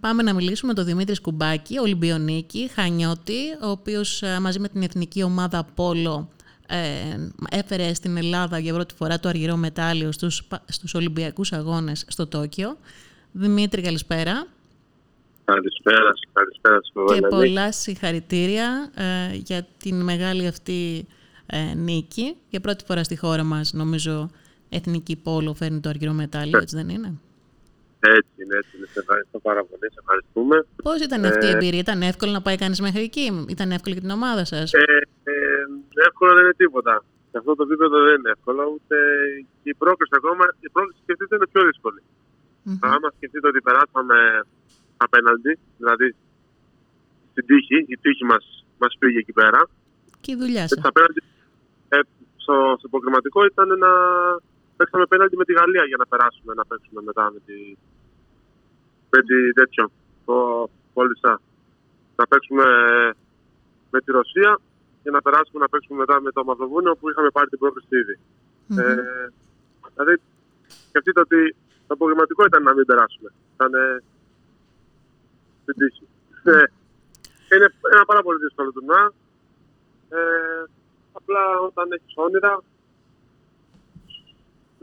[0.00, 4.82] Πάμε να μιλήσουμε με τον Δημήτρη Σκουμπάκη, Ολυμπιονίκη, Χανιώτη, ο οποίος ε, μαζί με την
[4.82, 6.28] εθνική ομάδα Πόλο
[6.66, 6.76] ε,
[7.50, 12.26] έφερε στην Ελλάδα για πρώτη φορά το αργυρό μετάλλιο στους, πα- στους Ολυμπιακούς Αγώνες στο
[12.26, 12.76] Τόκιο.
[13.32, 14.46] Δημήτρη, καλησπέρα.
[15.52, 16.90] Καλησπέρα σας, καλησπέρα σας.
[16.94, 17.28] Και Βαλέντη.
[17.28, 21.06] πολλά συγχαρητήρια ε, για την μεγάλη αυτή
[21.46, 22.36] ε, νίκη.
[22.48, 24.30] Για πρώτη φορά στη χώρα μας, νομίζω,
[24.68, 27.10] εθνική πόλο φέρνει το αργυρό μετάλλιο, έτσι δεν είναι;
[28.00, 28.86] Έτσι είναι, έτσι είναι.
[28.86, 29.86] Σε ευχαριστώ πάρα πολύ.
[29.94, 30.56] Σε ευχαριστούμε.
[30.82, 34.04] Πώς ήταν αυτή η εμπειρία, Ήταν εύκολο να πάει κανείς μέχρι εκεί, Ήταν εύκολο για
[34.06, 34.84] την ομάδα σας; Ε,
[35.24, 35.34] ε,
[36.08, 37.04] εύκολο δεν είναι τίποτα.
[37.30, 38.62] Σε αυτό το επίπεδο δεν είναι εύκολο.
[38.74, 38.96] Ούτε
[39.62, 42.00] και η πρόκληση ακόμα, η πρόκληση σκεφτείτε είναι πιο δύσκολη.
[42.66, 42.92] Mm-hmm.
[42.94, 44.18] Άμα σκεφτείτε ότι περάσαμε
[44.96, 46.14] απέναντι, δηλαδή
[47.30, 49.68] στην τύχη, η τύχη μας μας πήγε εκεί πέρα.
[50.20, 50.88] Και η δουλειά σα.
[51.88, 52.00] Ε,
[52.36, 53.90] στο, στο προκριματικό ήταν να
[54.76, 57.76] παίξαμε απέναντι με τη Γαλλία για να περάσουμε, να παίξουμε μετά με τη,
[59.10, 59.90] με τη τέτοιο,
[60.24, 61.40] το Πόλισσα.
[62.16, 62.64] Να παίξουμε
[63.90, 64.60] με τη Ρωσία
[65.02, 68.16] και να περάσουμε να παίξουμε μετά με το Μαυροβούνιο που είχαμε πάρει την πρόκληση ήδη.
[68.18, 68.78] Mm-hmm.
[68.78, 69.28] Ε,
[69.94, 70.14] δηλαδή,
[70.88, 71.54] σκεφτείτε ότι
[71.86, 73.30] το απογευματικό ήταν να μην περάσουμε.
[73.54, 74.02] Ήταν ε,
[75.66, 76.04] στην τύχη.
[76.44, 76.64] Ε,
[77.52, 79.12] είναι ένα πάρα πολύ δύσκολο τουρνά.
[80.08, 80.62] Ε,
[81.12, 82.62] απλά όταν έχεις όνειρα,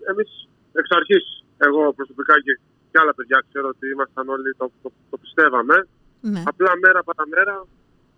[0.10, 0.30] εμείς
[0.74, 1.26] εξ αρχής,
[1.58, 2.60] εγώ προσωπικά και,
[2.92, 5.88] και άλλα παιδιά ξέρω ότι ήμασταν όλοι, το, το, το πιστεύαμε.
[6.22, 6.44] Ναι.
[6.46, 7.66] Απλά μέρα παραμέρα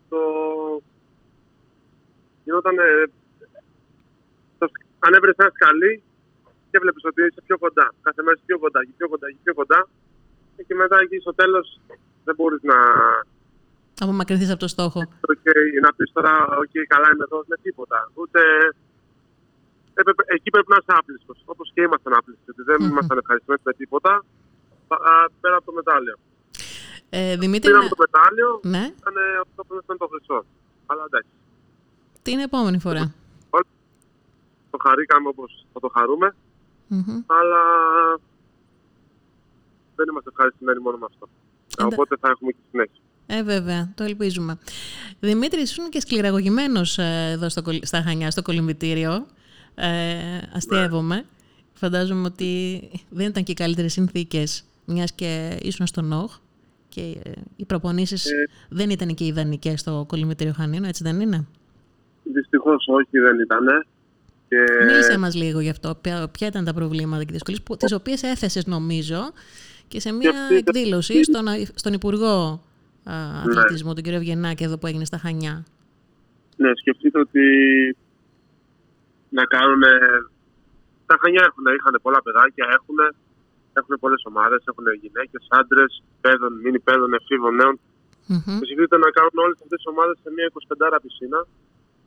[0.09, 0.19] το
[2.43, 2.77] γινόταν.
[2.77, 3.05] Ε,
[4.57, 4.65] το,
[4.99, 6.03] αν έβρε ένα σκαλί
[6.71, 7.93] και βλέπεις ότι είσαι πιο κοντά.
[8.01, 9.87] Κάθε μέρα πιο κοντά και πιο κοντά και πιο κοντά.
[10.67, 11.79] Και μετά εκεί στο τέλος
[12.25, 12.77] δεν μπορείς να.
[14.03, 14.99] Απομακρυνθείς από το στόχο.
[15.33, 17.99] Okay, να πεις τώρα, OK, καλά είμαι εδώ με τίποτα.
[18.13, 18.39] Ούτε.
[19.93, 21.33] Έπρεπε, εκεί πρέπει να είσαι άπλιστο.
[21.45, 22.51] Όπως και ήμασταν άπλιστοι.
[22.69, 22.91] Δεν mm-hmm.
[22.91, 24.11] ήμασταν ευχαριστημένοι με τίποτα.
[24.87, 25.11] Α,
[25.41, 26.15] πέρα από το μετάλλιο.
[27.09, 28.49] Ε, Δημήτρη, Πήραμε το μετάλλιο.
[28.63, 28.83] Ναι.
[28.99, 30.45] Ήταν αυτό που ήταν το χρυσό.
[30.85, 31.33] Αλλά εντάξει.
[32.21, 33.13] Την επόμενη φορά;
[34.71, 36.35] Το χαρήκαμε όπως θα το χαρούμε.
[36.89, 37.19] Mm-hmm.
[37.25, 37.61] Αλλά
[39.95, 41.29] δεν είμαστε ευχαριστημένοι μόνο με αυτό.
[41.77, 41.95] Εντα...
[41.95, 43.01] Οπότε θα έχουμε και συνέχεια.
[43.27, 44.57] Ε, βέβαια, το ελπίζουμε.
[45.19, 49.25] Δημήτρης, ήσουν και σκληραγωγημένος ε, εδώ στο, στα Χανιά, στο κολυμπητήριο.
[49.75, 49.87] Ε,
[50.53, 51.15] αστείευομαι.
[51.15, 51.23] Ναι.
[51.73, 56.37] Φαντάζομαι ότι δεν ήταν και οι καλύτερες συνθήκες, μιας και ήσουν στο ΝΟΧ
[56.89, 61.45] και ε, οι προπονήσεις ε, δεν ήταν και ιδανικές στο κολυμπητήριο Χανίνο, έτσι δεν είναι;
[62.23, 63.85] Δυστυχώς όχι, δεν ήταν.
[64.47, 64.85] Και...
[64.85, 65.95] Μίλησε μας λίγο γι' αυτό.
[66.01, 69.31] Ποια, ποια ήταν τα προβλήματα και δυσκολίες, τις οποίες έθεσες, νομίζω,
[69.87, 72.63] και σε μια και εκδήλωση στον, στον Υπουργό
[73.05, 73.59] ναι.
[73.59, 75.65] Αθλητισμού, τον κύριο Ευγενάκη, εδώ που έγινε στα Χανιά.
[76.57, 77.45] Ναι, σκεφτείτε ότι
[79.29, 79.83] να κάνουν.
[81.05, 82.97] Τα Χανιά έχουν, είχαν πολλά παιδάκια, έχουν,
[83.79, 87.75] έχουν πολλές ομάδες, έχουν γυναίκες, άντρες, παιδών, μήνυ παιδών, εφήβων νέων.
[88.29, 88.57] Mm-hmm.
[88.59, 90.45] Και σκεφτείτε να κάνουν όλες αυτές τις ομάδες σε μια
[90.95, 91.39] 25 πισίνα,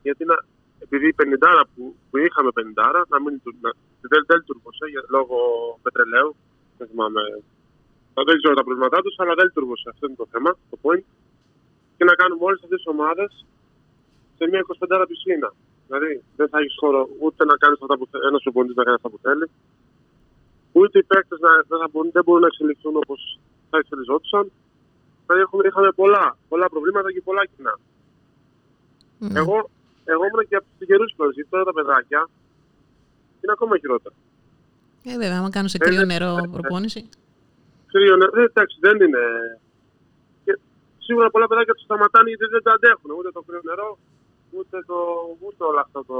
[0.06, 0.36] γιατί να,
[0.84, 3.70] επειδή η 50 που, που είχαμε 50 να μην να,
[4.10, 4.84] δεν, δεν λειτουργούσε
[5.16, 5.38] λόγω
[5.84, 6.30] πετρελαίου.
[6.78, 7.22] Δεν θυμάμαι.
[8.14, 9.86] Δεν ξέρω τα προβλήματά τους, αλλά δεν λειτουργούσε.
[9.92, 11.04] Αυτό είναι το θέμα, το point.
[11.96, 13.30] Και να κάνουμε όλες αυτές τις ομάδες
[14.38, 15.50] σε μια 25 πισίνα.
[15.86, 18.96] Δηλαδή δεν θα έχεις χώρο ούτε να κάνεις αυτά που θέλει, ένας οπονητής να κάνει
[19.00, 19.46] αυτά που θέλει,
[20.72, 21.52] ούτε οι παίκτες δεν,
[22.16, 23.38] δεν μπορούν να εξελιχθούν όπως
[23.70, 24.44] θα εξελιζόντουσαν.
[25.26, 27.74] Δηλαδή είχαμε πολλά, πολλά προβλήματα και πολλά κοινά.
[29.20, 29.40] Mm.
[29.40, 29.56] Εγώ
[30.12, 31.04] εγώ ήμουν και από τους καιρού
[31.34, 32.28] γιατί τώρα τα παιδάκια
[33.40, 34.14] είναι ακόμα χειρότερα.
[35.04, 37.08] Ε, βέβαια, άμα κάνω σε κρύο νερό προπόνηση.
[37.92, 39.24] Κρύο νερό, ε, εντάξει, δεν είναι.
[40.44, 40.58] Και
[40.98, 43.10] σίγουρα πολλά παιδάκια τους σταματάνε γιατί δεν τα αντέχουν.
[43.18, 43.98] Ούτε το κρύο νερό,
[44.50, 44.96] ούτε, το,
[45.44, 46.18] ούτε όλο αυτό το.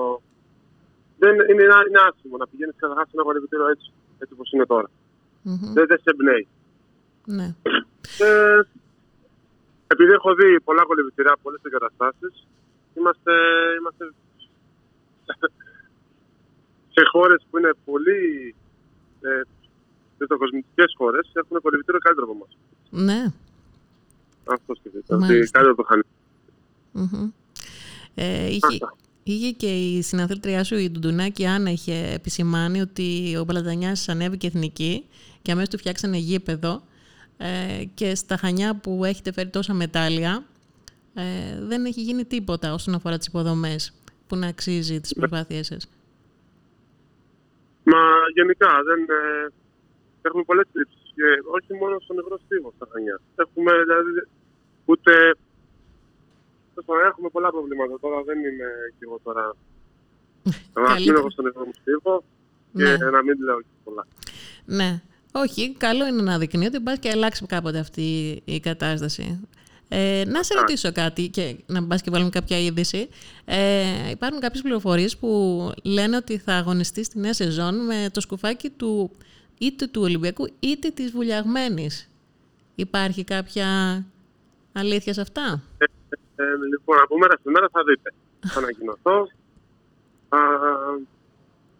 [1.18, 4.88] Δεν είναι, είναι άσχημο να πηγαίνεις καταρχά σε ένα πανεπιστήμιο έτσι, έτσι όπως είναι τώρα.
[5.46, 5.72] Mm-hmm.
[5.76, 6.44] Δεν, δεν σε εμπνέει.
[7.36, 7.48] Ναι.
[8.26, 8.60] Ε,
[9.86, 12.46] επειδή έχω δει πολλά κολυμπητήρια, πολλές εγκαταστάσεις,
[12.94, 13.32] είμαστε,
[13.78, 14.04] είμαστε
[16.94, 18.54] σε χώρες που είναι πολύ
[19.20, 19.40] ε,
[20.18, 22.52] τριτοκοσμητικέ χώρες έχουν κολυμπητήριο καλύτερο από εμάς.
[23.06, 23.32] Ναι.
[24.44, 25.14] Αυτό σκεφτείτε.
[25.14, 26.02] Ότι καλύτερο το χάνει.
[26.94, 27.32] Mm-hmm.
[28.14, 28.78] Ε, είχε,
[29.22, 35.04] είχε και η συναθρήτριά σου η Ντουντουνάκη Άννα είχε επισημάνει ότι ο Παλατανιάς ανέβηκε εθνική
[35.42, 36.82] και αμέσως του φτιάξανε γήπεδο
[37.36, 40.44] ε, και στα Χανιά που έχετε φέρει τόσα μετάλλια
[41.14, 41.22] ε,
[41.60, 43.92] δεν έχει γίνει τίποτα όσον αφορά τις υποδομές
[44.26, 45.88] που να αξίζει τις προσπάθειές σας.
[47.82, 48.00] Μα
[48.34, 49.06] γενικά δεν,
[50.28, 51.26] ε, έχουμε πολλές τρίψεις και
[51.56, 53.16] όχι μόνο στον ευρώ στίβος στα Χανιά.
[53.42, 54.12] Έχουμε δηλαδή
[54.84, 55.12] ούτε...
[57.10, 59.44] Έχουμε πολλά προβλήματα τώρα, δεν είμαι και εγώ τώρα...
[60.72, 62.24] Να μην έχω στον ευρώ στίβο
[62.72, 63.10] και ναι.
[63.16, 64.06] να μην λέω και πολλά.
[64.64, 65.00] Ναι.
[65.32, 69.48] Όχι, καλό είναι να δεικνύει ότι υπάρχει και αλλάξει κάποτε αυτή η κατάσταση.
[69.88, 73.08] Ε, να σε ρωτήσω κάτι και να μπας και βάλουμε κάποια είδηση.
[73.44, 78.70] Ε, υπάρχουν κάποιες πληροφορίες που λένε ότι θα αγωνιστεί στη νέα σεζόν με το σκουφάκι
[78.70, 79.10] του
[79.58, 82.10] είτε του Ολυμπιακού είτε της Βουλιαγμένης.
[82.74, 83.66] Υπάρχει κάποια
[84.72, 85.84] αλήθεια σε αυτά; Ε,
[86.42, 88.12] ε, λοιπόν, από μέρα σε μέρα θα δείτε.
[88.46, 89.28] Θα ανακοινωθώ.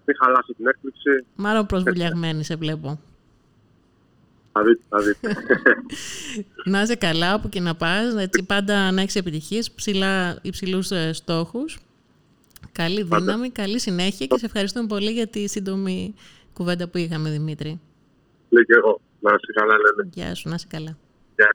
[0.04, 1.24] μην χαλάσει την έκπληξη.
[1.36, 3.00] Μάλλον προσβουλιαγμένη σε βλέπω.
[4.52, 5.36] Θα δείτε, θα δείτε.
[6.72, 11.12] να είσαι καλά όπου και να πας, έτσι πάντα να έχεις επιτυχίες, ψηλά, υψηλούς ε,
[11.12, 11.78] στόχους.
[12.72, 16.14] Καλή δύναμη, καλή συνέχεια και σε ευχαριστούμε πολύ για τη σύντομη
[16.58, 17.80] κουβέντα που είχαμε, Δημήτρη.
[18.48, 19.00] Λέω και εγώ.
[19.20, 20.10] Να είσαι καλά, λένε.
[20.14, 20.96] Γεια σου, να είσαι καλά.
[21.36, 21.50] Γεια.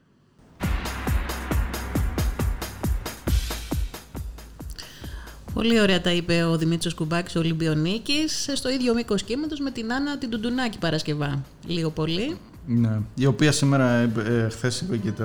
[5.54, 9.94] Πολύ ωραία τα είπε ο Δημήτρης Κουμπάκης, ο Ολυμπιονίκης, στο ίδιο μήκος κύματος με την
[9.94, 11.44] Άννα την Τουντουνάκη Παρασκευά.
[11.68, 12.38] Λίγο πολύ.
[12.68, 13.00] Ναι.
[13.16, 15.24] Η οποία σήμερα, ε, χθες είπε και το.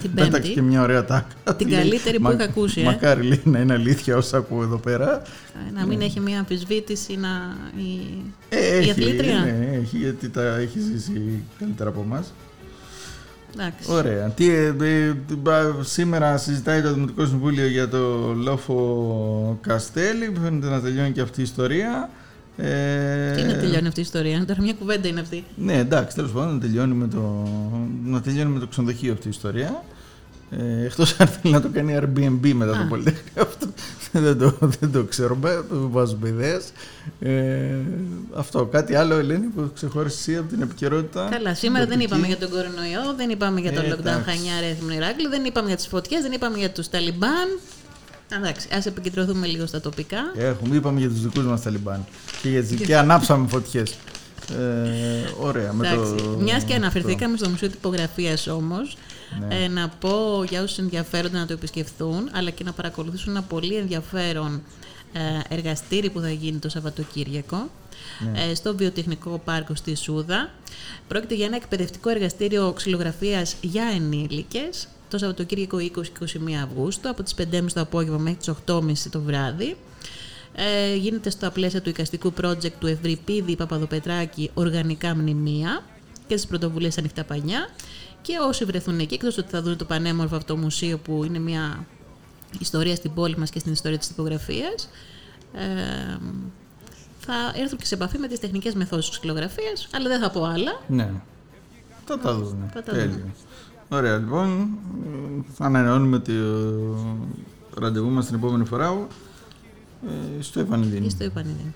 [0.00, 0.48] Την Πέταξε Πέμπτη.
[0.52, 1.54] και μια ωραία τάκα.
[1.56, 2.84] Την Λέει, καλύτερη που «Μα- είχα ακούσει, ε».
[2.84, 5.22] Μακάρι λέει, να είναι αλήθεια όσα ακούω εδώ πέρα.
[5.68, 7.28] Ε, Να μην έχει μια αμφισβήτηση να...
[7.76, 8.00] η,
[8.48, 9.38] Ε, η έχει, αθλήτρια.
[9.40, 12.32] ναι, έχει, γιατί τα έχει ζήσει καλύτερα από εμάς.
[13.54, 13.90] Εντάξει.
[13.92, 14.28] Ωραία.
[14.28, 20.32] Τι, ε, ε, μπα- σήμερα συζητάει το Δημοτικό Συμβούλιο για το λόφο Καστέλη.
[20.42, 22.10] Φαίνεται να τελειώνει και αυτή η ιστορία.
[22.56, 24.44] Ε, Τι να τελειώνει αυτή η ιστορία.
[24.44, 25.44] Τώρα μια κουβέντα είναι αυτή.
[25.56, 27.48] Ναι, εντάξει, τέλος πάντων να τελειώνει, με το,
[28.04, 29.84] να τελειώνει με το ξενοδοχείο αυτή η ιστορία.
[30.50, 32.86] Ε, Εκτός αν θέλει να το κάνει Airbnb μετά το Α.
[32.88, 33.32] Πολυτεχνείο.
[33.42, 33.66] Αυτό
[34.12, 35.64] δεν το, δεν το ξέρουμε.
[35.68, 36.72] Το βάζουμε ιδέες.
[37.20, 37.64] Ε,
[38.34, 38.64] αυτό.
[38.66, 42.12] Κάτι άλλο, Ελένη, που ξεχώρισες εσύ από την επικαιρότητα; Καλά, σήμερα δεν τοπική.
[42.12, 44.30] είπαμε για τον κορονοϊό, δεν είπαμε για το Ε, lockdown εντάξει.
[44.30, 47.48] Χανιά Ρέθμνο Ηράκλειο, δεν είπαμε για τις φωτιές, δεν είπαμε για τους Ταλιμπάν.
[48.36, 50.18] Εντάξει, ας επικεντρωθούμε λίγο στα τοπικά.
[50.36, 52.04] Έχουμε, είπαμε για τους δικούς μας Ταλιμπάν.
[52.42, 53.90] Και, για τις- και ανάψαμε φωτιές.
[54.58, 55.72] Ε, ωραία.
[55.72, 58.96] Με Εντάξει, το, μιας και αναφερθήκαμε στο Μουσείο Τυπογραφίας όμως,
[59.48, 59.64] Ναι.
[59.64, 63.74] ε, να πω για όσους ενδιαφέρονται να το επισκεφθούν, αλλά και να παρακολουθήσουν ένα πολύ
[63.76, 64.62] ενδιαφέρον
[65.12, 67.70] ε, εργαστήρι που θα γίνει το Σαββατοκύριακο
[68.32, 68.40] Ναι.
[68.50, 70.50] ε, στο Βιοτεχνικό Πάρκο στη Σούδα.
[71.08, 76.00] Πρόκειται για ένα εκπαιδευτικό εργαστήριο ξυλογραφίας για ενήλικες το Σαββατοκύριακο 20-21
[76.64, 79.76] Αυγούστου από τις 5.30 το απόγευμα μέχρι τις 8.30 το βράδυ.
[80.54, 85.82] Ε, γίνεται στα πλαίσια του οικαστικού project του Ευρυπίδη Παπαδοπετράκη Οργανικά Μνημεία
[86.26, 87.68] και στις πρωτοβουλίες Ανοιχτά Πανιά
[88.22, 91.86] και όσοι βρεθούν εκεί, εκτός ότι θα δουν το πανέμορφο αυτό μουσείο που είναι μια
[92.58, 94.88] ιστορία στην πόλη μας και στην ιστορία της τυπογραφίας
[95.54, 96.16] ε,
[97.18, 100.44] θα έρθουν και σε επαφή με τις τεχνικές μεθόδους της ξυλογραφίας αλλά δεν θα πω
[100.44, 101.10] άλλα Ναι.
[102.04, 102.70] Θα τα δούμε.
[102.74, 103.06] Θα τα Τέλεια.
[103.06, 103.32] δούμε.
[103.92, 104.68] Ωραία, λοιπόν.
[105.04, 106.32] ε, Ανανεώνουμε το
[107.80, 109.06] ραντεβού μας την επόμενη φορά
[110.38, 111.04] ε, στο Επανειδήν.
[111.04, 111.74] ή στο Ιπανίδη.